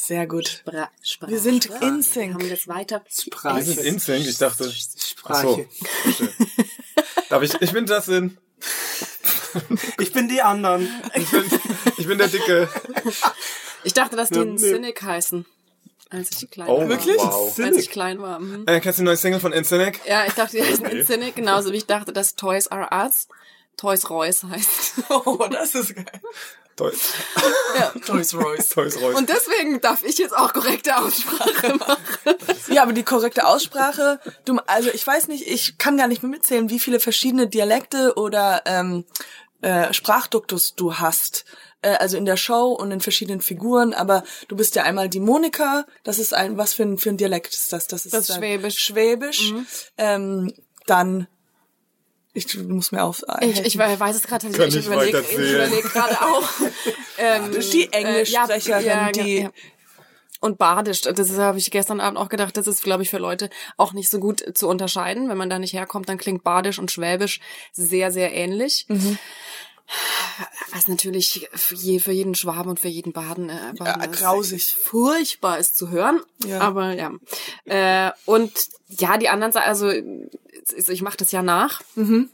[0.04, 0.48] Sehr gut.
[0.48, 1.30] Spra Sprache.
[1.30, 2.34] Wir sind in Wir Sync.
[2.34, 3.02] haben das weiter.
[3.04, 3.60] Das ist Sprache.
[3.60, 4.64] Instinct, ich dachte.
[4.68, 4.98] Ach so.
[4.98, 5.68] Sprache.
[7.28, 8.36] Darf ich, ich bin Justin.
[10.00, 10.88] Ich bin die anderen.
[11.14, 11.44] Ich bin,
[11.98, 12.68] ich bin der Dicke.
[13.84, 14.72] Ich dachte, dass die Ja, ein nee.
[14.72, 15.46] Cynic heißen,
[16.10, 16.88] als ich klein Oh, war.
[16.88, 17.18] Wirklich?
[17.18, 17.56] Wow.
[17.60, 18.40] Als ich klein war.
[18.40, 18.64] Mhm.
[18.66, 20.00] Äh, kennst du die neue Single von Instinct?
[20.04, 23.28] Ja, ich dachte, die heißen Incynic, genauso wie ich dachte, dass Toys R Us
[23.76, 24.94] Toys Royce heißt.
[25.10, 26.04] Oh, das ist geil.
[26.76, 27.12] Toys.
[28.06, 28.68] Toys Royce.
[28.68, 29.16] Toys Royce.
[29.16, 32.36] Und deswegen darf ich jetzt auch korrekte Aussprache machen.
[32.68, 36.30] Ja, aber die korrekte Aussprache, du, also ich weiß nicht, ich kann gar nicht mehr
[36.30, 39.04] mitzählen, wie viele verschiedene Dialekte oder ähm,
[39.60, 41.44] äh, Sprachduktus du hast.
[41.82, 45.20] Äh, also in der Show und in verschiedenen Figuren, aber du bist ja einmal die
[45.20, 47.86] Monika, das ist ein, was für ein, für ein Dialekt ist das?
[47.88, 48.78] Das ist, Das ist Schwäbisch.
[48.78, 49.52] Schwäbisch.
[49.98, 50.52] Ähm,
[50.86, 51.26] dann,
[52.34, 53.22] ich du musst mir auf.
[53.40, 55.54] Ich, ich weiß es gerade Ich überlege ich weiterzählen.
[55.68, 56.48] überleg gerade auch.
[57.18, 59.50] ähm, die Englischsprecherin, ja, ja, die ja.
[60.40, 63.48] Und Badisch, das habe ich gestern Abend auch gedacht, das ist, glaube ich, für Leute
[63.76, 65.28] auch nicht so gut zu unterscheiden.
[65.28, 67.38] Wenn man da nicht herkommt, dann klingt Badisch und Schwäbisch
[67.72, 68.86] sehr, sehr ähnlich.
[68.88, 69.18] Mhm.
[70.72, 74.74] Was natürlich für, je, für jeden Schwaben und für jeden Baden äh, einfach Ja, grausig.
[74.74, 76.20] furchtbar ist zu hören.
[76.44, 76.60] Ja.
[76.60, 77.12] Aber ja.
[77.66, 78.52] Äh, und
[78.88, 79.68] ja, die anderen sagen,
[80.74, 81.80] also ich mache das ja nach.
[81.94, 82.28] Mhm.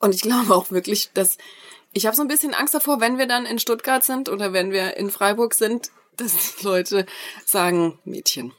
[0.00, 1.38] Und ich glaube auch wirklich, dass
[1.92, 4.70] ich habe so ein bisschen Angst davor, wenn wir dann in Stuttgart sind oder wenn
[4.70, 7.06] wir in Freiburg sind, dass die Leute
[7.44, 8.52] sagen, Mädchen.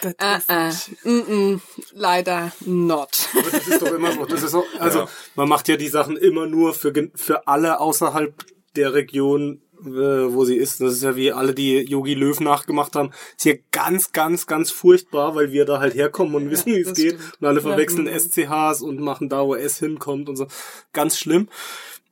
[0.00, 0.14] das
[0.48, 1.62] Äh, ist- äh, mm, mm,
[1.92, 3.28] leider not.
[3.38, 4.24] Aber das ist doch immer so.
[4.26, 5.08] Das ist auch, also Ja.
[5.34, 8.34] man macht ja die Sachen immer nur für für alle außerhalb
[8.76, 10.80] der Region, äh, wo sie ist.
[10.80, 13.10] Das ist ja wie alle, die Yogi Löw nachgemacht haben.
[13.36, 16.94] Ist hier ganz, ganz, ganz furchtbar, weil wir da halt herkommen und wissen, wie es
[16.94, 17.14] geht.
[17.14, 17.32] stimmt.
[17.40, 20.46] Und alle verwechseln SCHs und machen da, wo S hinkommt und so.
[20.92, 21.48] Ganz schlimm.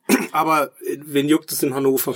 [0.32, 2.14] Aber äh, wen juckt es in Hannover?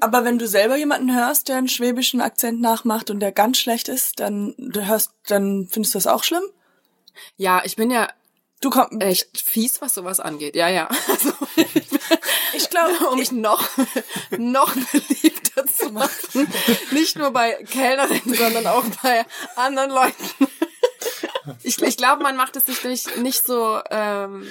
[0.00, 3.88] Aber wenn du selber jemanden hörst, der einen schwäbischen Akzent nachmacht und der ganz schlecht
[3.88, 6.42] ist, dann du hörst, dann findest du das auch schlimm?
[7.36, 8.08] Ja, ich bin ja
[8.60, 10.54] Du kommst, echt fies, was sowas angeht.
[10.54, 10.88] Ja, ja.
[11.08, 11.32] Also,
[12.52, 13.68] ich glaube, um mich noch,
[14.36, 16.52] noch beliebter zu machen.
[16.90, 19.24] Nicht nur bei Kellnerinnen, sondern auch bei
[19.56, 20.24] anderen Leuten.
[21.62, 24.46] Ich, ich glaube, man macht es sich nicht, nicht so, ähm,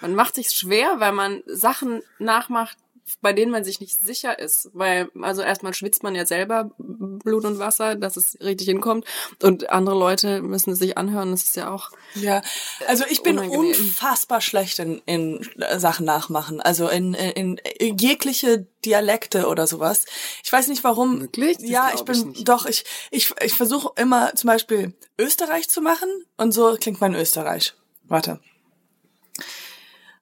[0.00, 2.76] man macht sich schwer, weil man Sachen nachmacht,
[3.20, 4.70] bei denen man sich nicht sicher ist.
[4.72, 9.04] Weil, also erstmal schwitzt man ja selber Blut und Wasser, dass es richtig hinkommt.
[9.42, 11.30] Und andere Leute müssen es sich anhören.
[11.30, 12.42] Das ist ja auch Ja,
[12.86, 13.70] also ich bin Unangenehm.
[13.70, 15.46] unfassbar schlecht in, in
[15.78, 20.04] Sachen nachmachen, also in, in, in jegliche Dialekte oder sowas.
[20.42, 21.20] Ich weiß nicht warum.
[21.20, 21.58] Wirklich?
[21.58, 22.48] Das Ja, ich ich bin nicht.
[22.48, 27.14] doch ich ich ich versuche immer zum Beispiel Österreich zu machen und so klingt mein
[27.14, 27.74] Österreich.
[28.04, 28.40] Warte.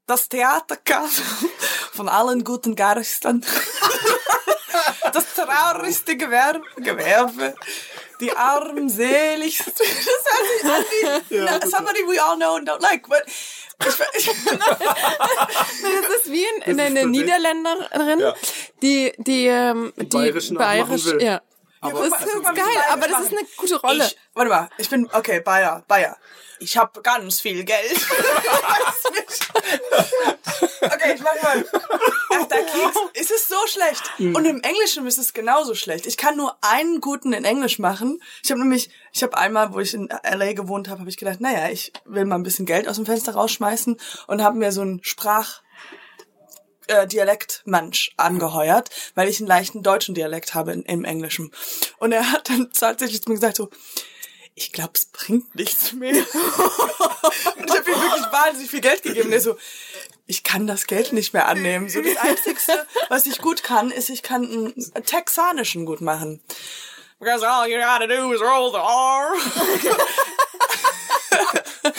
[0.07, 1.21] Das Theatercafé
[1.99, 3.45] von allen guten Geistern.
[5.13, 7.55] Das traurigste Gewerbe, Gewerbe.
[8.21, 9.59] Die armselig.
[9.59, 9.75] Das
[10.63, 13.09] hört sich an wie somebody we all know and don't like.
[13.09, 18.35] But ich, ich, Das ist wie in, in ist eine tatsächlich- Niederländerin, Ja.
[18.83, 21.41] die, die, ähm, die Bayerisch nachmachen
[21.83, 21.89] ja.
[21.91, 24.05] Aber- das ist geil, aber das ist eine gute Rolle.
[24.07, 26.17] Ich, warte mal, ich bin, okay, Bayer, Bayer.
[26.61, 27.93] Ich habe ganz viel Geld.
[27.93, 29.49] Weiß nicht.
[30.83, 31.65] okay, ich mach mal.
[32.31, 34.03] Ach, der Keks, ist es so schlecht.
[34.19, 36.07] Und im Englischen ist es genauso schlecht.
[36.07, 38.21] Ich kann nur einen guten in Englisch machen.
[38.43, 41.41] Ich habe nämlich, ich habe einmal, wo ich in LA gewohnt habe, habe ich gedacht,
[41.41, 44.81] naja, ich will mal ein bisschen Geld aus dem Fenster rausschmeißen und habe mir so
[44.81, 45.63] einen Sprach
[46.89, 51.53] äh, Dialektmensch angeheuert, weil ich einen leichten deutschen Dialekt habe in, im Englischen.
[51.99, 53.71] Und er hat dann tatsächlich zu mir gesagt so,
[54.55, 56.13] ich glaube, es bringt nichts mehr.
[56.15, 59.29] ich habe ihm wirklich wahnsinnig viel Geld gegeben.
[59.29, 59.57] Und er so,
[60.27, 61.89] ich kann das Geld nicht mehr annehmen.
[61.89, 66.43] So das Einzigste, was ich gut kann, ist, ich kann einen texanischen gut machen.
[67.21, 69.35] Because all you gotta do is roll the R.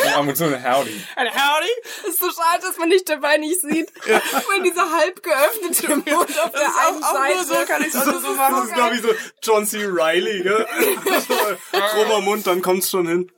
[0.04, 1.02] Ja, mit so einem Howdy.
[1.16, 1.70] And howdy.
[2.04, 3.92] Es ist so schade, dass man dich dabei nicht sieht.
[4.06, 7.36] Weil dieser halb geöffnete Mund auf Das der einen auch, Seite.
[7.36, 8.68] nur so kann ich auch nur so Das machen.
[8.68, 9.10] ist, glaube ich, so
[9.42, 9.86] John C.
[9.88, 10.68] Reilly, gell?
[11.92, 13.32] Krummer Mund, dann kommt's schon hin.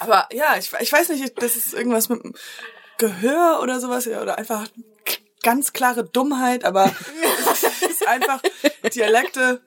[0.00, 2.34] Aber ja, ich, ich weiß nicht, das ist irgendwas mit dem
[2.98, 4.66] Gehör oder sowas oder einfach
[5.42, 6.84] ganz klare Dummheit, aber
[7.52, 8.40] es ist einfach
[8.94, 9.60] Dialekte.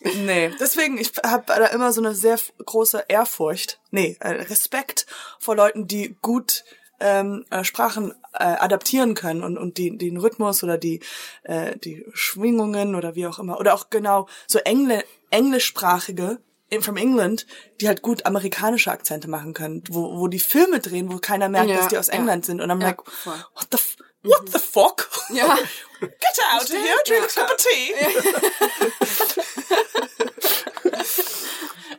[0.00, 5.06] Nee, deswegen, ich habe da immer so eine sehr große Ehrfurcht, nee, äh, Respekt
[5.40, 6.64] vor Leuten, die gut
[7.00, 11.00] ähm, äh, Sprachen äh, adaptieren können und, und die, den Rhythmus oder die,
[11.42, 13.58] äh, die Schwingungen oder wie auch immer.
[13.60, 17.46] Oder auch genau so Engl englischsprachige in- from England,
[17.80, 21.68] die halt gut amerikanische Akzente machen können, wo, wo die Filme drehen, wo keiner merkt,
[21.70, 22.14] Ja, dass die aus ja.
[22.14, 22.60] England sind.
[22.60, 25.08] Und I'm Ja, like, what the, f what the fuck?
[25.30, 25.56] Ja.
[26.00, 27.94] Get out of here, drink a cup of tea.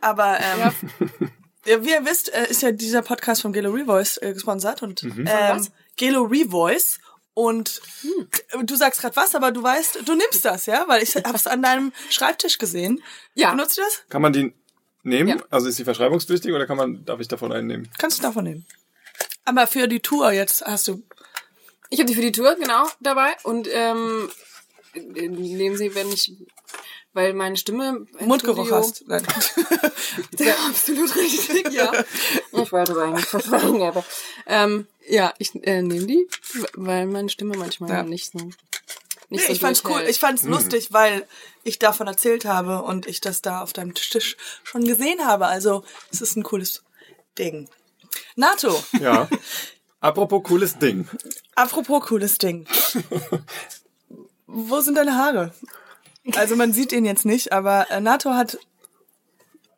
[0.00, 0.72] Aber ähm,
[1.66, 5.02] ja, wie ihr wisst, äh, ist ja dieser Podcast vom Gelo Revoice äh, gesponsert und
[5.02, 5.70] ähm, was?
[5.96, 7.00] Gelo Revoice
[7.34, 7.82] und
[8.52, 11.46] äh, du sagst gerade was, aber du weißt, du nimmst das, ja, weil ich hab's
[11.46, 13.02] an deinem Schreibtisch gesehen.
[13.34, 13.50] Ja.
[13.50, 14.02] Benutzt du das?
[14.08, 14.54] Kann man die
[15.02, 15.28] nehmen?
[15.28, 15.44] Ja.
[15.50, 17.90] Also ist die verschreibungspflichtig oder kann man, darf ich davon einen nehmen?
[17.98, 18.66] Kannst du davon nehmen.
[19.44, 21.02] Aber für die Tour jetzt hast du
[21.90, 23.34] Ich habe die für die Tour, genau, dabei.
[23.44, 24.30] Und ähm,
[24.94, 26.32] äh, nehmen Sie, wenn ich,
[27.12, 29.04] weil meine Stimme im Mundgeruch Studio- hast.
[29.06, 29.26] Nein.
[30.38, 31.92] Ja, absolut richtig, ja.
[32.52, 34.04] Ich wollte es eigentlich verschweigen, aber
[34.46, 36.28] ähm, ja, ich äh, nehme die,
[36.74, 38.02] weil meine Stimme manchmal Ja.
[38.02, 38.56] nicht so nicht
[39.30, 40.02] Nee, so ich fand's cool.
[40.08, 41.26] Ich fand's lustig, weil
[41.62, 45.46] ich davon erzählt habe und ich das da auf deinem Tisch schon gesehen habe.
[45.46, 46.82] Also es ist ein cooles
[47.38, 47.68] Ding.
[48.36, 49.28] Nato, Ja.
[50.00, 51.08] Apropos cooles Ding.
[51.56, 52.66] apropos cooles Ding.
[54.46, 55.52] Wo sind deine Haare?
[56.36, 58.58] Also man sieht ihn jetzt nicht, aber äh, Nato hat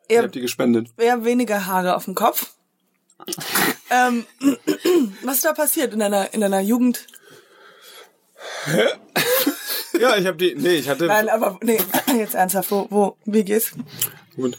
[0.07, 0.89] Ich eher, hab die gespendet.
[0.97, 2.51] eher weniger Haare auf dem Kopf.
[3.89, 4.25] ähm,
[5.23, 7.05] was ist da passiert in deiner, in deiner Jugend?
[9.99, 10.55] Ja, ich habe die.
[10.55, 11.05] Nee, ich hatte.
[11.05, 11.79] Nein, aber nee,
[12.17, 13.71] jetzt ernsthaft, wo, wo, wie geht's?
[14.35, 14.57] Gut.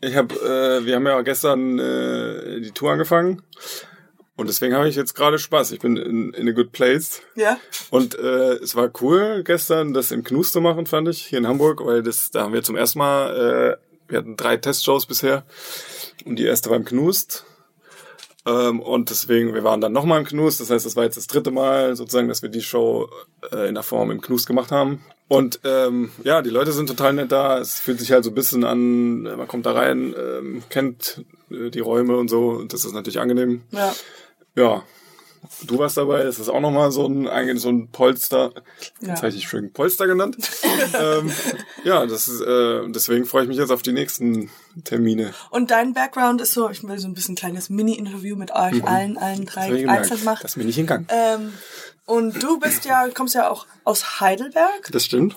[0.00, 3.42] Ich habe, äh, wir haben ja gestern äh, die Tour angefangen
[4.40, 5.72] und deswegen habe ich jetzt gerade Spaß.
[5.72, 7.58] Ich bin in, in a good place Ja?
[7.90, 11.46] und äh, es war cool gestern, das im Knus zu machen, fand ich hier in
[11.46, 15.44] Hamburg, weil das da haben wir zum ersten Mal, äh, wir hatten drei Testshows bisher
[16.24, 17.44] und die erste war im Knust.
[18.46, 20.60] Ähm, und deswegen, wir waren dann nochmal im Knust.
[20.60, 23.08] Das heißt, das war jetzt das dritte Mal sozusagen, dass wir die Show
[23.52, 25.04] äh, in der Form im Knust gemacht haben.
[25.28, 27.58] Und ähm, ja, die Leute sind total nett da.
[27.58, 31.70] Es fühlt sich halt so ein bisschen an, man kommt da rein, ähm, kennt äh,
[31.70, 32.48] die Räume und so.
[32.48, 33.62] Und das ist natürlich angenehm.
[33.72, 33.94] Ja.
[34.54, 34.82] Ja.
[35.66, 38.52] Du warst dabei, das ist auch nochmal so ein, eigentlich so ein Polster.
[39.00, 39.14] Ja.
[39.14, 40.36] Jetzt ich schön Polster genannt.
[41.00, 41.32] ähm,
[41.82, 44.50] ja, das ist, äh, deswegen freue ich mich jetzt auf die nächsten
[44.84, 45.32] Termine.
[45.50, 48.84] Und dein Background ist so, ich will so ein bisschen ein kleines Mini-Interview mit euch
[48.84, 50.40] allen, allen hab drei ich einzeln machen.
[50.42, 51.06] Das ist mir nicht entgangen.
[51.08, 51.54] Ähm,
[52.06, 55.36] und du bist ja, kommst ja auch aus Heidelberg Das stimmt.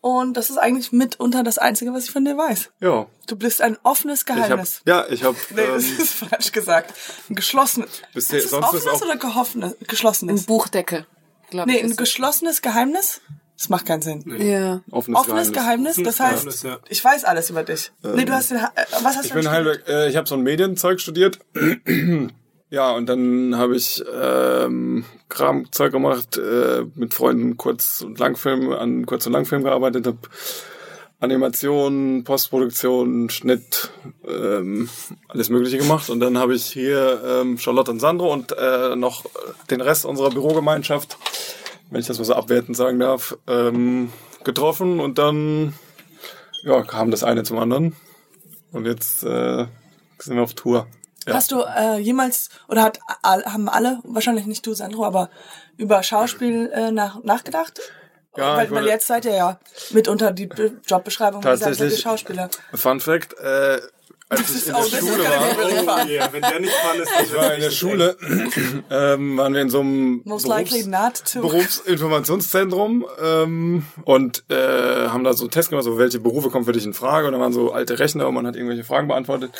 [0.00, 2.70] und das ist eigentlich mitunter das Einzige, was ich von dir weiß.
[2.80, 3.06] Ja.
[3.26, 4.82] Du bist ein offenes Ich hab, Geheimnis.
[4.86, 6.94] ja, ich habe nee, das ähm, ist falsch gesagt.
[7.30, 7.88] Ein geschlossenes.
[8.12, 9.72] Bisher- ist es sonst ist offenes auch- oder gehoffenes?
[9.80, 10.44] Ein Geschlossenes?
[10.46, 11.06] Buchdeckel,
[11.50, 11.84] glaube Nee, ich.
[11.84, 13.20] ein ist geschlossenes Geheimnis?
[13.56, 14.24] Das macht keinen Sinn.
[14.32, 14.42] es.
[14.42, 14.80] ja.
[14.90, 16.78] offenes, Offenes Geheimnis, das Offenes heißt, Geheimnis, ja.
[16.88, 17.92] ich weiß alles über dich.
[18.02, 18.68] nee, du hast den, äh,
[19.02, 21.38] was hast Ich du bin Heidelberg, äh, ich habe so ein Medienzeug studiert.
[22.74, 29.06] ja, und dann habe ich ähm, Kramzeug gemacht, äh, mit Freunden Kurz- und Langfilm, an
[29.06, 30.18] Kurz- und Langfilm gearbeitet, habe
[31.20, 33.92] Animation, Postproduktion, Schnitt,
[34.26, 34.88] ähm,
[35.28, 36.10] alles Mögliche gemacht.
[36.10, 39.24] Und dann habe ich hier ähm, Charlotte und Sandro und äh, noch
[39.70, 41.16] den Rest unserer Bürogemeinschaft,
[41.90, 44.10] wenn ich das mal so abwertend sagen darf, ähm,
[44.42, 44.98] getroffen.
[44.98, 45.74] Und dann
[46.64, 47.94] ja, kam das eine zum anderen.
[48.72, 49.66] Und jetzt äh,
[50.18, 50.88] sind wir auf Tour.
[51.26, 51.34] Ja.
[51.34, 55.30] Hast du äh, jemals, oder hat, haben alle, wahrscheinlich nicht du, Sandro, aber
[55.76, 57.80] über Schauspiel äh, nach, nachgedacht?
[58.36, 59.60] Ja, weil, weil jetzt seid ihr ja
[59.90, 62.50] mitunter die Be Jobbeschreibung, wie gesagt, seid ihr Tatsächlich- Schauspieler.
[62.74, 63.80] Fun Fact, äh,
[64.28, 65.24] als ich ist in der das Schule
[65.86, 66.04] war.
[66.04, 68.16] Oh, yeah, wenn der nicht dran ist, ich war in der Schule,
[68.90, 71.40] ähm, waren wir in so einem Most likely not to.
[71.42, 76.72] Berufsinformationszentrum ähm, und äh, haben da so einen Test gemacht, so welche Berufe kommen für
[76.72, 77.26] dich in Frage.
[77.26, 79.52] Und da waren so alte Rechner und man hat irgendwelche Fragen beantwortet.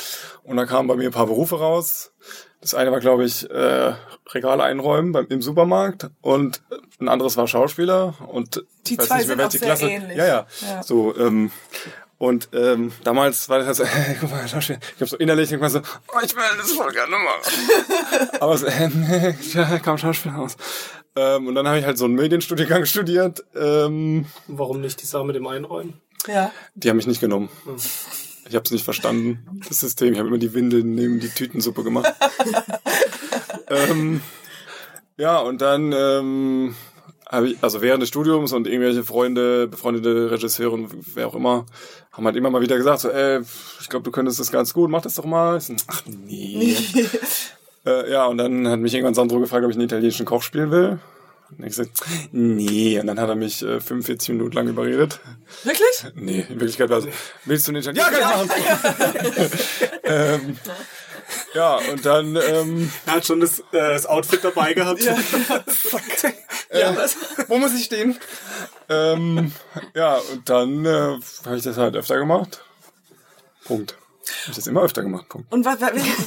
[0.43, 2.11] Und da kamen bei mir ein paar Berufe raus.
[2.61, 3.93] Das eine war, glaube ich, äh,
[4.33, 6.61] Regale einräumen beim, im Supermarkt und
[6.99, 8.15] ein anderes war Schauspieler.
[8.27, 9.87] Und Die ich weiß zwei nicht mehr, welche sehr Klasse.
[9.87, 10.17] ähnlich.
[10.17, 10.47] Ja, ja.
[10.61, 10.81] Ja.
[10.83, 11.51] So, ähm,
[12.17, 13.83] und ähm, damals war das halt so,
[14.21, 14.45] guck mal.
[14.45, 18.29] Ich habe so innerlich irgendwann so, oh, ich will das voll gerne machen.
[18.39, 20.55] Aber so, äh, nee, ja, kam Schauspieler raus.
[21.15, 23.43] Ähm, und dann habe ich halt so einen Medienstudiengang studiert.
[23.55, 26.01] Ähm, Warum nicht die Sache mit dem Einräumen?
[26.27, 26.51] Ja.
[26.73, 27.49] die haben mich nicht genommen.
[28.47, 30.13] Ich habe es nicht verstanden, das System.
[30.13, 32.11] Ich habe immer die Windeln neben die Tütensuppe gemacht.
[33.69, 34.21] ähm,
[35.17, 36.75] ja, und dann ähm,
[37.43, 41.65] ich, also während des Studiums und irgendwelche Freunde, befreundete Regisseure und wer auch immer,
[42.11, 43.41] haben halt immer mal wieder gesagt, so, ey,
[43.81, 45.57] ich glaube, du könntest das ganz gut, mach das doch mal.
[45.57, 46.77] Ich so, Ach nee.
[47.85, 50.71] äh, ja, und dann hat mich irgendwann Sandro gefragt, ob ich einen italienischen Koch spielen
[50.71, 50.99] will.
[51.49, 52.01] Und ich gesagt,
[52.31, 52.99] nee.
[52.99, 55.19] Und dann hat er mich äh, 45 Minuten lang überredet.
[55.63, 56.05] Wirklich?
[56.15, 57.07] Nee, in Wirklichkeit war es,
[57.45, 57.85] willst du nicht?
[57.85, 59.49] Ja, kann ich machen.
[60.03, 60.57] ähm,
[61.53, 65.03] ja, und dann, ähm, Er hat schon das, äh, das Outfit dabei gehabt.
[65.03, 65.15] Ja.
[66.75, 67.07] äh,
[67.47, 68.17] wo muss ich stehen?
[68.89, 69.51] Ähm,
[69.93, 72.61] ja, und dann äh, habe ich das halt öfter gemacht.
[73.65, 73.93] Punkt.
[73.93, 75.29] Habe ich das immer öfter gemacht.
[75.29, 75.51] Punkt.
[75.51, 75.79] Und was,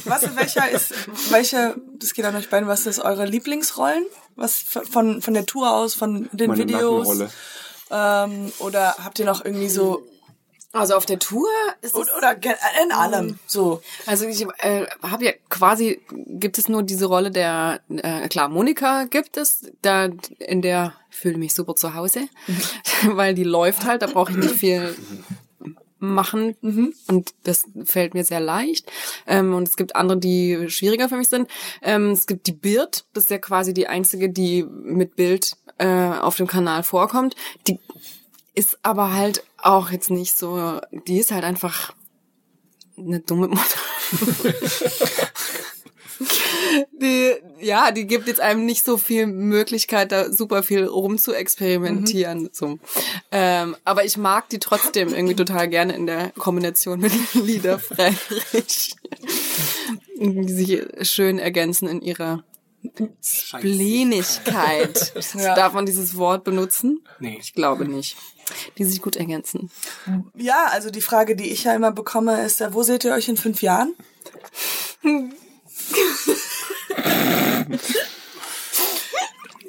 [0.05, 0.93] was, welcher ist,
[1.31, 4.05] welche, das geht an euch beiden, was ist eure Lieblingsrollen?
[4.35, 7.23] Was von, von der Tour aus, von den Meine Videos?
[7.91, 10.07] Ähm, oder habt ihr noch irgendwie so,
[10.71, 11.47] Also auf der Tour
[11.81, 12.53] ist es, oder, gen-
[12.83, 13.81] in allem, so.
[14.05, 19.05] also ich äh, habe ja quasi gibt es nur diese Rolle der äh, klar Monika
[19.05, 22.29] gibt es da in der fühle mich super zu Hause,
[23.07, 24.95] weil die läuft halt, da brauche ich nicht viel
[25.97, 26.55] machen
[27.07, 28.89] und das fällt mir sehr leicht.
[29.27, 31.49] Ähm, und es gibt andere, die schwieriger für mich sind.
[31.81, 35.87] Ähm, es gibt die Bird, das ist ja quasi die einzige, die mit Bild äh,
[36.11, 37.35] auf dem Kanal vorkommt.
[37.67, 37.79] Die
[38.59, 41.93] ist aber halt auch jetzt nicht so, die ist halt einfach
[42.97, 43.79] eine dumme Mutter.
[47.01, 51.33] die, ja, die gibt jetzt einem nicht so viel Möglichkeit, da super viel rum zu
[51.33, 52.49] experimentieren.
[52.51, 52.79] So.
[53.31, 58.93] Ähm, aber ich mag die trotzdem irgendwie total gerne in der Kombination mit Lieder Friedrich.
[60.17, 62.43] die sich schön ergänzen in ihrer
[63.21, 65.13] Splenigkeit.
[65.35, 65.53] Ja.
[65.55, 67.01] Darf man dieses Wort benutzen?
[67.19, 67.37] Nee.
[67.39, 68.17] Ich glaube nicht.
[68.77, 69.69] Die sich gut ergänzen.
[70.35, 73.29] Ja, also die Frage, die ich ja immer bekomme, ist ja, wo seht ihr euch
[73.29, 73.93] in fünf Jahren?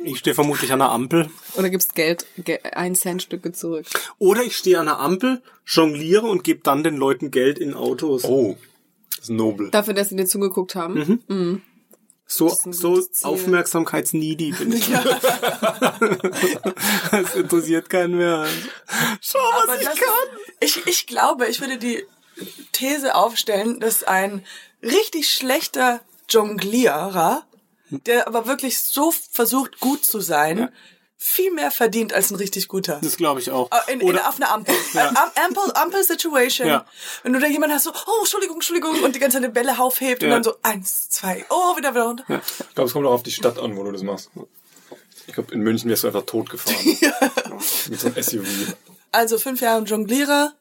[0.02, 1.28] Ich stehe vermutlich an der Ampel.
[1.56, 3.86] Oder gibst Geld, Ge ein Cent Stücke zurück.
[4.18, 8.24] Oder ich stehe an der Ampel, jongliere und gebe dann den Leuten Geld in Autos.
[8.24, 8.56] Oh,
[9.10, 9.70] das ist nobel.
[9.70, 10.96] Dafür, dass sie dir zugeguckt haben.
[11.04, 11.60] so ist
[12.30, 13.28] so Ziel.
[13.28, 14.88] aufmerksamkeitsneedy bin ich.
[17.10, 18.46] das interessiert keinen mehr.
[19.20, 19.98] Schau, was Aber ich kann.
[20.60, 22.06] Ist, ich, ich glaube, ich würde die
[22.72, 24.44] These aufstellen, dass ein
[24.82, 27.44] richtig schlechter Jonglierer,
[27.90, 30.70] der aber wirklich so versucht, gut zu sein,
[31.22, 32.98] viel mehr verdient als ein richtig guter.
[33.02, 33.68] Das glaube ich auch.
[33.70, 34.74] Äh, In, in, auf einer Ampel.
[34.94, 36.66] Am- Ampel, Ampel Situation.
[36.66, 36.86] Ja.
[37.22, 39.78] Wenn du da jemanden hast, so, oh, Entschuldigung, Entschuldigung, und die ganze Zeit eine Bälle
[39.78, 40.36] aufhebt und Ja.
[40.36, 42.24] dann so, eins, zwei, oh, wieder, wieder runter.
[42.28, 44.30] Ich glaube, es kommt auch auf die Stadt an, wo du das machst.
[45.26, 46.74] Ich glaube, in München wärst du einfach tot gefahren.
[47.90, 48.74] Mit so einem SUV.
[49.12, 50.54] Also fünf Jahre Jonglierer.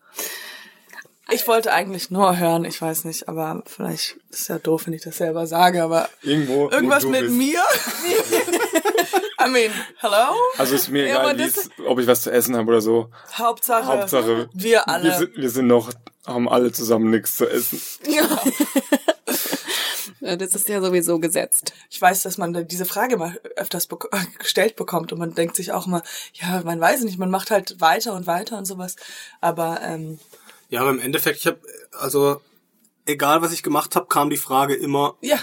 [1.32, 5.04] Ich wollte eigentlich nur hören, ich weiß nicht, aber vielleicht ist ja doof, wenn ich
[5.04, 6.66] das selber sage, aber Irgendwo.
[6.66, 7.34] wo irgendwas mit bist.
[7.36, 7.60] mir?
[9.46, 10.36] I mean, hello?
[10.58, 13.10] Also ist mir Ja, egal, das- ob ich was zu essen habe oder so.
[13.34, 15.04] Hauptsache, Hauptsache, wir alle.
[15.06, 15.92] Wir sind, wir sind noch,
[16.26, 17.82] haben alle zusammen nichts zu essen.
[18.08, 18.28] Ja,
[20.22, 21.72] Das ist ja sowieso gesetzt.
[21.90, 25.72] ich weiß, dass man diese Frage mal öfters äh, gestellt bekommt und man denkt sich
[25.72, 26.04] auch immer,
[26.34, 28.98] ja, man weiß nicht, man macht halt weiter und weiter und sowas.
[29.40, 30.20] Aber ähm,
[30.70, 31.60] Ja, aber im Endeffekt, ich habe
[32.00, 32.42] also
[33.06, 35.38] egal was ich gemacht habe, kam die Frage immer ja,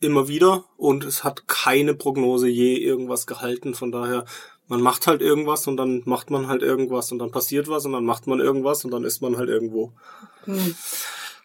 [0.00, 3.74] immer wieder und es hat keine Prognose je irgendwas gehalten.
[3.74, 4.24] Von daher,
[4.66, 7.92] man macht halt irgendwas und dann macht man halt irgendwas und dann passiert was und
[7.92, 9.92] dann macht man irgendwas und dann ist man halt irgendwo.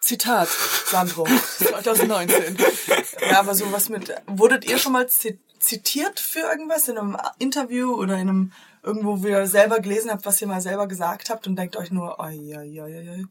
[0.01, 1.25] Zitat, Sandro,
[1.57, 2.57] 2019.
[3.29, 7.93] ja, aber sowas mit, wurdet ihr schon mal zi- zitiert für irgendwas in einem Interview
[7.93, 8.51] oder in einem,
[8.89, 11.91] irgendwo, wo ihr selber gelesen habt, was ihr mal selber gesagt habt und denkt euch
[11.91, 13.25] nur, oi, oi, oi, oi.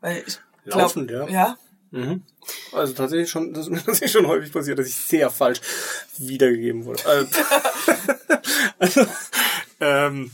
[0.00, 1.28] Weil ich glaub, Laufend, ja.
[1.28, 1.56] Ja,
[2.72, 5.60] Also tatsächlich schon, das ist mir tatsächlich schon häufig passiert, dass ich sehr falsch
[6.18, 7.02] wiedergegeben wurde.
[7.04, 7.26] Äh,
[8.78, 9.06] also,
[9.80, 10.30] ähm,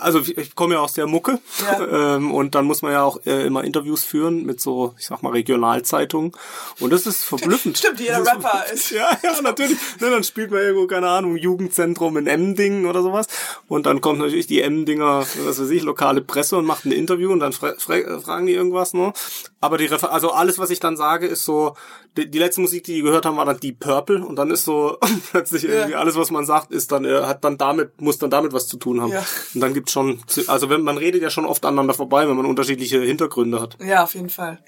[0.00, 2.14] also ich- komme ja aus der Mucke Ja.
[2.16, 5.22] ähm, und dann muss man ja auch äh, immer Interviews führen mit so, ich sag
[5.22, 6.32] mal, Regionalzeitungen
[6.80, 7.78] und das ist verblüffend.
[7.78, 9.78] Stimmt, jeder ist Rapper ist- Ja, ja, natürlich.
[10.00, 13.26] Ne, dann spielt man irgendwo, keine Ahnung, Jugendzentrum in Emding oder sowas
[13.68, 17.32] und dann kommt natürlich die Emdinger, was weiß ich, lokale Presse und macht ein Interview
[17.32, 19.12] und dann fra fra fragen die irgendwas, ne?
[19.60, 21.74] Aber die Refer also alles, was ich dann sage, ist so,
[22.18, 24.64] die, die letzte Musik, die die gehört haben, war dann Deep Purple und dann ist
[24.64, 24.98] so
[25.30, 28.52] plötzlich irgendwie alles, was man sagt, ist dann, äh, hat dann damit, muss dann damit
[28.52, 29.10] was zu tun haben.
[29.12, 29.24] Ja.
[29.54, 32.46] Und dann gibt's schon, also wenn man redet ja schon oft aneinander vorbei, wenn man
[32.46, 33.76] unterschiedliche Hintergründe hat.
[33.84, 34.58] ja, auf jeden Fall.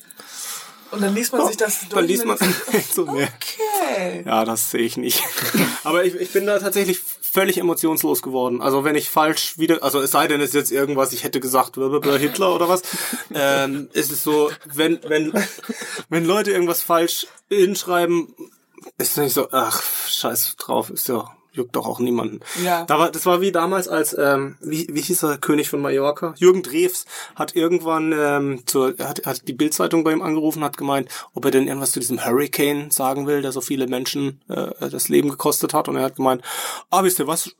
[0.92, 1.90] Und dann liest man sich das durch.
[1.90, 3.28] Dann liest man ist- so mehr.
[3.36, 4.22] Okay.
[4.24, 5.20] Ja, das sehe ich nicht.
[5.84, 8.62] Aber ich, ich bin da tatsächlich völlig emotionslos geworden.
[8.62, 11.40] Also wenn ich falsch wieder, also es sei denn, es ist jetzt irgendwas, ich hätte
[11.40, 12.82] gesagt, blablabla, Hitler oder was.
[13.34, 15.32] Ähm, es ist so, wenn, wenn,
[16.08, 18.32] wenn Leute irgendwas falsch hinschreiben,
[18.96, 22.40] ist nicht so, ach, scheiß drauf, ist ja, juckt doch auch niemanden.
[22.62, 22.84] Ja.
[22.84, 26.34] Da war, das war wie damals als, ähm, wie, wie hieß er, König von Mallorca?
[26.36, 31.08] Jürgen Drews hat irgendwann ähm, zur, hat, hat die Bildzeitung bei ihm angerufen, hat gemeint,
[31.34, 35.08] ob er denn irgendwas zu diesem Hurricane sagen will, der so viele Menschen äh, das
[35.08, 35.88] Leben gekostet hat.
[35.88, 36.42] Und er hat gemeint,
[36.90, 37.50] ah, wisst ihr was,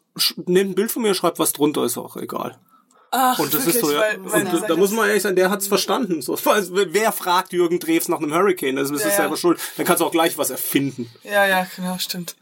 [0.47, 2.59] nehmt ein Bild von mir, schreibt was drunter, ist auch egal.
[3.11, 4.01] Ach, Und das wirklich, ist so, ja.
[4.01, 6.23] weil, weil und da muss man ehrlich sagen, der hat's verstanden.
[6.23, 8.77] So, also, wer fragt Jürgen Drews nach einem Hurricane?
[8.77, 9.17] Das ist Ja, ja.
[9.17, 9.61] selber schuld.
[9.77, 11.11] Dann kannst du auch gleich was erfinden.
[11.23, 12.37] Ja, ja, genau, stimmt.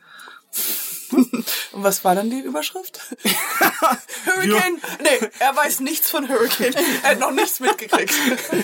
[1.15, 3.01] Und was war dann die Überschrift?
[4.27, 4.81] Hurricane?
[5.03, 6.75] Nee, er weiß nichts von Hurricane.
[7.03, 8.15] Er hat noch nichts mitgekriegt.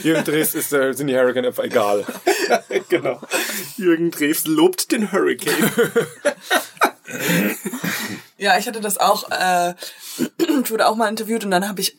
[0.03, 2.05] Jürgen Drees ist, äh, sind die Hurricane einfach egal.
[2.89, 3.21] genau.
[3.77, 5.71] Jürgen Drews lobt den Hurricane.
[8.39, 9.75] Ja, ich hatte das auch, äh,
[10.19, 11.97] ich wurde auch mal interviewt und dann habe ich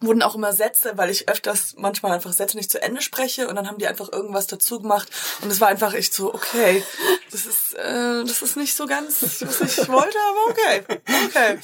[0.00, 3.56] wurden auch immer Sätze, weil ich öfters manchmal einfach Sätze nicht zu Ende spreche und
[3.56, 5.08] dann haben die einfach irgendwas dazu gemacht
[5.42, 6.84] und es war einfach echt so, okay,
[7.32, 10.82] das ist, äh, das ist nicht so ganz, was ich wollte, aber okay,
[11.26, 11.58] okay.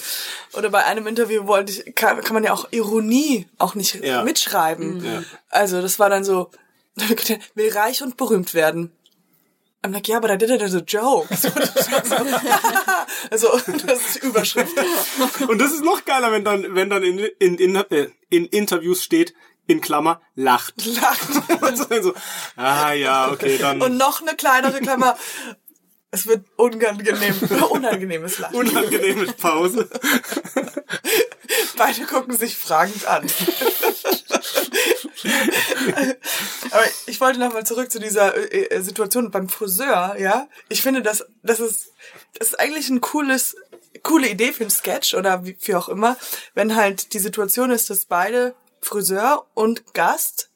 [0.55, 4.25] Oder bei einem Interview wollte ich, kann, kann man ja auch Ironie auch nicht Ja.
[4.25, 5.05] mitschreiben.
[5.05, 5.23] Ja.
[5.51, 6.51] Also das war dann so,
[7.55, 8.91] will reich und berühmt werden.
[9.85, 11.29] I'm like, ja, but I did it as a joke.
[11.37, 11.51] So,
[13.31, 14.73] also, das ist die Überschrift.
[15.47, 19.03] Und das ist noch geiler, wenn dann, wenn dann in, in, in, äh, in Interviews
[19.03, 19.35] steht,
[19.67, 20.75] in Klammer, lacht.
[20.87, 21.29] Lacht.
[21.63, 22.15] Und so, so,
[22.57, 25.17] ah ja, okay, dann Und noch eine kleinere Klammer.
[26.11, 27.35] Es wird unangenehm,
[27.71, 28.57] unangenehmes Lachen.
[28.57, 29.91] unangenehme Pause.
[31.77, 33.27] Beide gucken sich fragend an.
[36.71, 40.49] Aber ich wollte nochmal zurück zu dieser äh, äh, Situation beim Friseur, ja.
[40.69, 41.93] Ich finde, das, das ist,
[42.39, 43.57] das ist eigentlich ein cooles,
[44.03, 46.17] coole Idee für ein Sketch oder wie, wie auch immer,
[46.55, 50.51] wenn halt die Situation ist, dass beide Friseur und Gast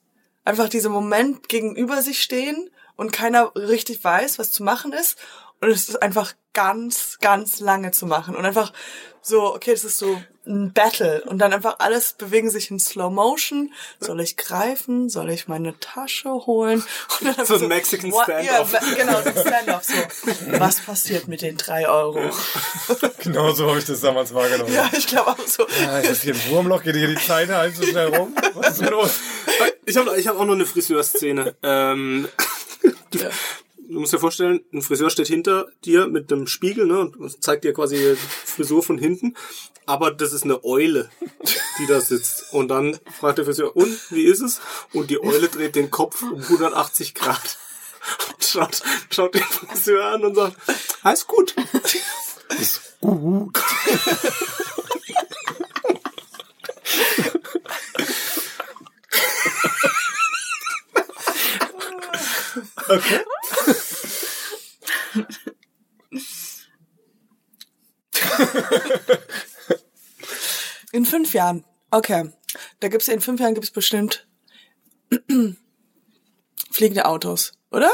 [0.45, 5.19] einfach diesen Moment gegenüber sich stehen und keiner richtig weiß, was zu machen ist.
[5.61, 8.35] Und es ist einfach ganz, ganz lange zu machen.
[8.35, 8.73] Und einfach
[9.23, 11.23] so, okay, das ist so ein Battle.
[11.27, 13.73] Und dann einfach alles bewegen sich in Slow Motion.
[14.01, 15.09] Soll ich greifen?
[15.09, 16.83] Soll ich meine Tasche holen?
[17.21, 18.73] Und dann So ein Mexican what- Standoff.
[18.73, 19.85] Ja, genau, so ein Standoff.
[19.85, 19.95] So,
[20.59, 22.19] was passiert mit den drei Euro?
[23.23, 24.73] Genau so habe ich das damals wahrgenommen.
[24.73, 25.67] Ja, ich glaube auch so.
[25.83, 26.83] Ja, ist das hier ein Wurmloch?
[26.83, 28.35] Geht hier die Zeit halb so schnell rum?
[28.55, 29.19] Was ist denn los?
[29.85, 31.55] Ich habe ich hab auch noch eine Friseurszene.
[31.63, 32.27] Ähm,
[33.11, 33.19] du,
[33.89, 37.65] du musst dir vorstellen, ein Friseur steht hinter dir mit einem Spiegel ne, und zeigt
[37.65, 39.35] dir quasi die Frisur von hinten.
[39.87, 41.11] Aber das ist eine Eule,
[41.79, 42.53] die da sitzt.
[42.53, 44.61] Und dann fragt der Friseur, und, wie ist es?
[44.93, 47.59] Und die Eule dreht den Kopf um 180 Grad.
[48.29, 50.57] Und schaut, schaut den Friseur an und sagt,
[51.03, 51.55] alles gut.
[53.01, 53.59] Gut.
[62.89, 63.21] Okay.
[70.93, 71.65] In fünf Jahren.
[71.91, 72.33] Okay.
[72.81, 74.27] Da gibt's in fünf Jahren gibt's bestimmt
[76.71, 77.91] fliegende Autos, oder?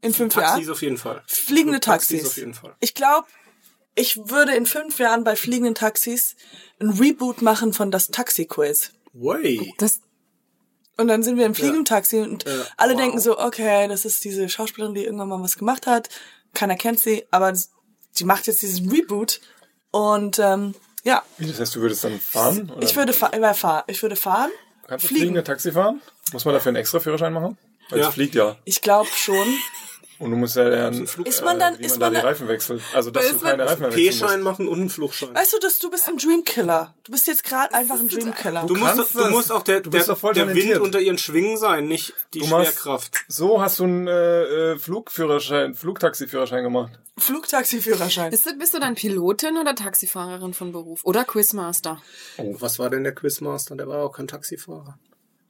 [0.00, 0.70] In fünf Taxis Jahren.
[0.70, 1.22] auf jeden Fall.
[1.26, 2.30] Fliegende Taxis Taxis.
[2.30, 2.76] auf jeden Fall.
[2.80, 3.26] Ich glaube,
[3.94, 6.36] ich würde in fünf Jahren bei fliegenden Taxis
[6.80, 8.92] ein Reboot machen von das Taxi-Quiz.
[9.12, 9.74] Way.
[9.78, 10.00] Das,
[10.98, 12.64] Und dann sind wir im fliegenden Taxi und Ja.
[12.76, 13.00] alle Wow.
[13.00, 16.08] denken so, okay, das ist diese Schauspielerin, die irgendwann mal was gemacht hat.
[16.54, 19.40] Keiner kennt sie, aber sie macht jetzt diesen Reboot.
[19.90, 20.74] Und ähm,
[21.04, 22.70] ja, Wie, das heißt, du würdest dann fahren?
[22.70, 22.82] Oder?
[22.82, 24.50] ich würde, fa ich, fahr ich würde fahren.
[24.86, 25.20] Kannst du fliegen.
[25.20, 26.00] fliegende Taxi fahren?
[26.32, 27.56] Muss man dafür einen extra Führerschein machen?
[27.90, 28.08] Weil Ja.
[28.08, 28.56] es fliegt ja.
[28.64, 29.46] Ich glaube schon.
[30.22, 32.24] Und du musst ja lernen, Ist man dann, wie ist man man da die dann,
[32.26, 32.80] Reifen wechselt.
[32.94, 34.44] Also, dass Ist du man- keine Reifen mehr wechseln P-Schein musst.
[34.44, 35.34] machen und einen Fluchtschein.
[35.34, 36.94] weißt du, dass du bist ein Dreamkiller.
[37.02, 38.64] Du bist jetzt gerade einfach ein Dreamkiller.
[38.66, 39.30] Du musst, kannst du das.
[39.30, 42.14] musst auch der, Du bist der, doch voll der Wind unter ihren Schwingen sein, nicht
[42.34, 43.24] die Du machst- Schwerkraft.
[43.26, 46.92] So hast du einen äh, äh, Flugführerschein, Flugtaxiführerschein gemacht.
[47.18, 48.30] Flugtaxi-Führerschein.
[48.30, 51.00] bist, du, bist du dann Pilotin oder Taxifahrerin von Beruf?
[51.04, 52.00] Oder Quizmaster?
[52.38, 53.74] Oh, was war denn der Quizmaster?
[53.76, 54.98] Der war auch kein Taxifahrer.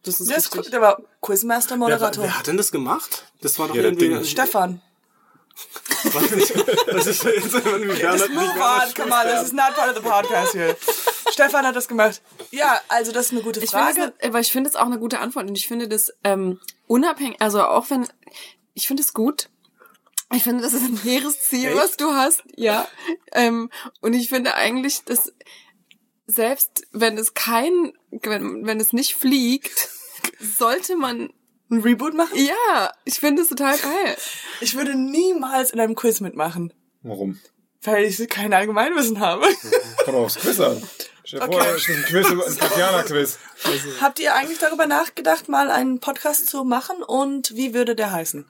[0.04, 0.70] Das ist Der, ist, richtig.
[0.72, 3.26] der war Quizmaster Wer, wer hat denn das gemacht?
[3.40, 4.08] Das war doch Ja, der irgendwie...
[4.08, 4.24] Ding.
[4.24, 4.82] Stefan.
[6.04, 6.54] Weiß nicht,
[6.86, 10.08] das ist jetzt irgendwie nicht move on, come on, this is not part of the
[10.08, 10.76] podcast here.
[11.30, 12.20] Stefan hat das gemacht.
[12.50, 14.12] Ja, also das ist eine gute Ich finde Frage.
[14.18, 17.40] das, aber ich finde es auch eine gute Antwort und ich finde das ähm, unabhängig,
[17.40, 18.08] also auch wenn,
[18.74, 19.48] ich finde es gut.
[20.34, 21.76] Ich finde, das ist ein hehres Ziel, Echt?
[21.76, 22.88] was du hast, ja.
[23.32, 25.32] Ähm, und ich finde eigentlich, dass
[26.32, 29.88] selbst wenn es kein, wenn, wenn es nicht fliegt,
[30.40, 31.32] sollte man,
[31.70, 32.36] Ein Reboot machen?
[32.38, 34.16] ja, ich finde es total geil.
[34.60, 36.72] Ich würde niemals in einem Quiz mitmachen,
[37.02, 37.38] Warum?
[37.82, 39.46] weil ich kein Allgemeinwissen habe.
[40.04, 40.82] Komm aufs Quiz an.
[41.24, 41.68] Stell dir vor, Okay.
[41.72, 43.38] das ist ein Quiz, über- ein Tatjana-Quiz.
[44.00, 48.44] Habt ihr eigentlich darüber nachgedacht, mal einen Podcast zu machen und wie würde der heißen?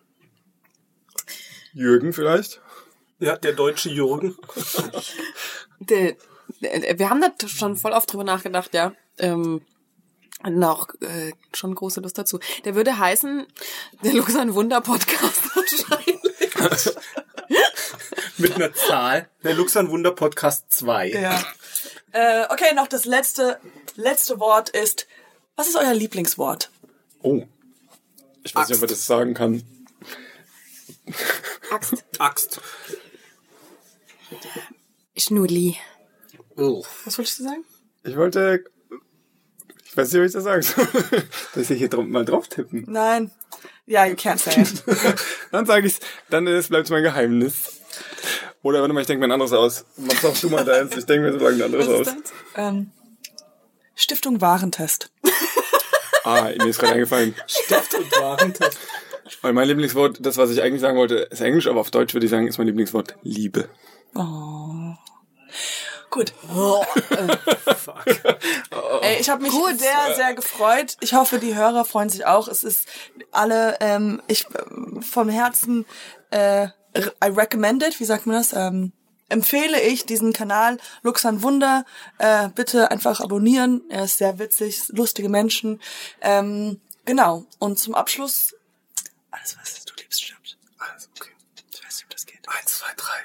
[1.74, 2.60] Jürgen vielleicht?
[3.18, 4.36] Ja, der deutsche Jürgen.
[5.80, 6.16] Der,
[6.60, 8.92] wir haben da schon voll oft drüber nachgedacht, ja.
[9.18, 9.62] Ähm,
[10.42, 12.40] hatten auch äh, schon große Lust dazu.
[12.64, 13.46] Der würde heißen,
[14.02, 16.20] der Luxan Wunder Podcast wahrscheinlich.
[18.38, 19.28] Mit einer Zahl.
[19.44, 21.10] Der Luxan Wunder Podcast 2.
[21.10, 21.44] Ja.
[22.12, 23.60] Äh, okay, noch das letzte,
[23.94, 25.06] letzte Wort ist,
[25.56, 26.70] was ist euer Lieblingswort?
[27.22, 27.44] Oh.
[28.42, 29.62] Ich weiß nicht, ob man das sagen kann.
[31.70, 32.04] Axt.
[32.18, 32.60] Axt.
[35.16, 35.76] Schnulli.
[36.56, 36.84] Oh.
[37.04, 37.64] Was wolltest du sagen?
[38.04, 38.64] Ich wollte.
[39.84, 40.86] Ich weiß nicht, ob ich das sagen soll.
[41.54, 42.84] Soll ich hier drum, mal drauf tippen?
[42.88, 43.30] Nein.
[43.86, 44.82] Ja, you can't say it.
[45.52, 46.00] Dann sage ich's.
[46.30, 47.80] Dann ist, bleibt's mein Geheimnis.
[48.62, 49.84] Oder warte mal, ich denke mir ein anderes aus.
[49.96, 50.96] Mach doch du mal deins.
[50.96, 52.14] Ich denke mir so lange ein anderes aus.
[52.56, 52.90] ähm,
[53.94, 55.10] Stiftung Warentest.
[56.24, 57.34] Ah, mir ist gerade eingefallen.
[57.48, 58.78] Stift und Warentest.
[59.40, 62.26] Weil mein Lieblingswort, das, was ich eigentlich sagen wollte, ist Englisch, aber auf Deutsch würde
[62.26, 63.68] ich sagen, ist mein Lieblingswort Liebe.
[66.12, 66.34] Gut.
[69.00, 70.98] Ey, ich habe mich sehr, sehr gefreut.
[71.00, 72.48] Ich hoffe, die Hörer freuen sich auch.
[72.48, 72.86] Es ist
[73.30, 74.46] alle, ähm, ich
[75.00, 75.86] vom Herzen,
[76.30, 78.52] äh, I recommend it, wie sagt man das?
[78.52, 78.92] Ähm,
[79.30, 81.86] empfehle ich diesen Kanal Luxan Wunder.
[82.18, 83.80] Äh, bitte einfach abonnieren.
[83.88, 85.80] Er ist sehr witzig, lustige Menschen.
[86.20, 87.46] Ähm, genau.
[87.58, 88.54] Und zum Abschluss,
[89.30, 90.58] alles was du liebst stirbt.
[90.76, 91.30] Alles okay.
[91.72, 92.46] Ich weiß nicht, ob das geht.
[92.46, 93.18] Eins, zwei, drei.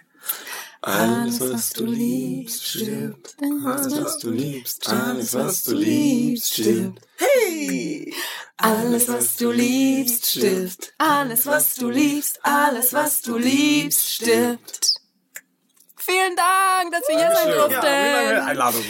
[0.88, 3.35] Alles, was du liebst, stirbt.
[3.65, 7.01] Alles, was du liebst, alles, was du liebst, stirbt.
[7.17, 8.13] Hey!
[8.55, 10.93] Alles, was du liebst, stirbt.
[10.97, 14.93] Alles, was du liebst, alles, was du liebst, stirbt.
[15.97, 18.47] Vielen Dank, dass wir hier sein Ja, durften.
[18.47, 18.85] Einladung?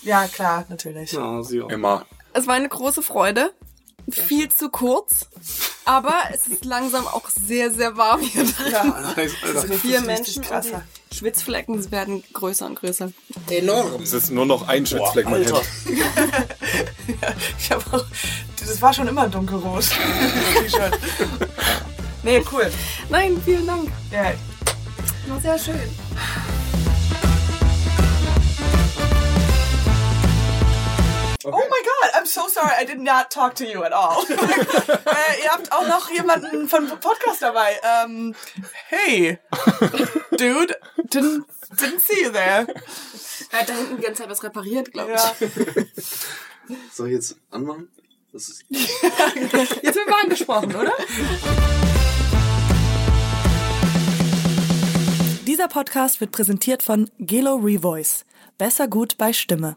[0.00, 1.12] Ja, klar, natürlich.
[1.12, 1.68] Ja, sie auch.
[1.68, 2.06] Immer.
[2.32, 3.52] Es war eine große Freude.
[4.10, 5.26] Viel zu kurz.
[5.84, 8.72] Aber es ist langsam auch sehr, sehr warm hier drin.
[8.72, 9.62] Ja, Alter, Alter.
[9.74, 10.82] Vier richtig Menschen und krasser.
[11.10, 13.12] die Schwitzflecken werden größer und größer.
[13.50, 14.02] Enorm.
[14.02, 15.60] Es ist nur noch ein Schützfleck, mein Alter.
[15.60, 15.66] Hemd.
[17.58, 18.04] Ich habe auch,
[18.58, 19.84] das war schon immer dunkelrot.
[22.24, 22.70] Nee, cool.
[23.08, 23.90] Nein, vielen Dank.
[24.12, 24.32] Ja,
[25.26, 25.80] War sehr schön.
[31.44, 34.24] Oh my god, I'm so sorry, I did not talk to you at all.
[34.30, 37.80] äh, ihr habt auch noch jemanden von Podcast dabei.
[37.82, 38.34] Ähm,
[38.88, 39.38] hey,
[40.30, 42.66] dude, didn't, didn't see you there.
[43.50, 46.16] Er hat da hinten die ganze Zeit was repariert, glaube ich.
[46.92, 47.90] Soll ich jetzt anmachen?
[48.32, 50.92] Das ist Jetzt sind wir angesprochen, oder?
[55.46, 58.24] Dieser Podcast wird präsentiert von Gelo Revoice.
[58.58, 59.76] Besser gut bei Stimme.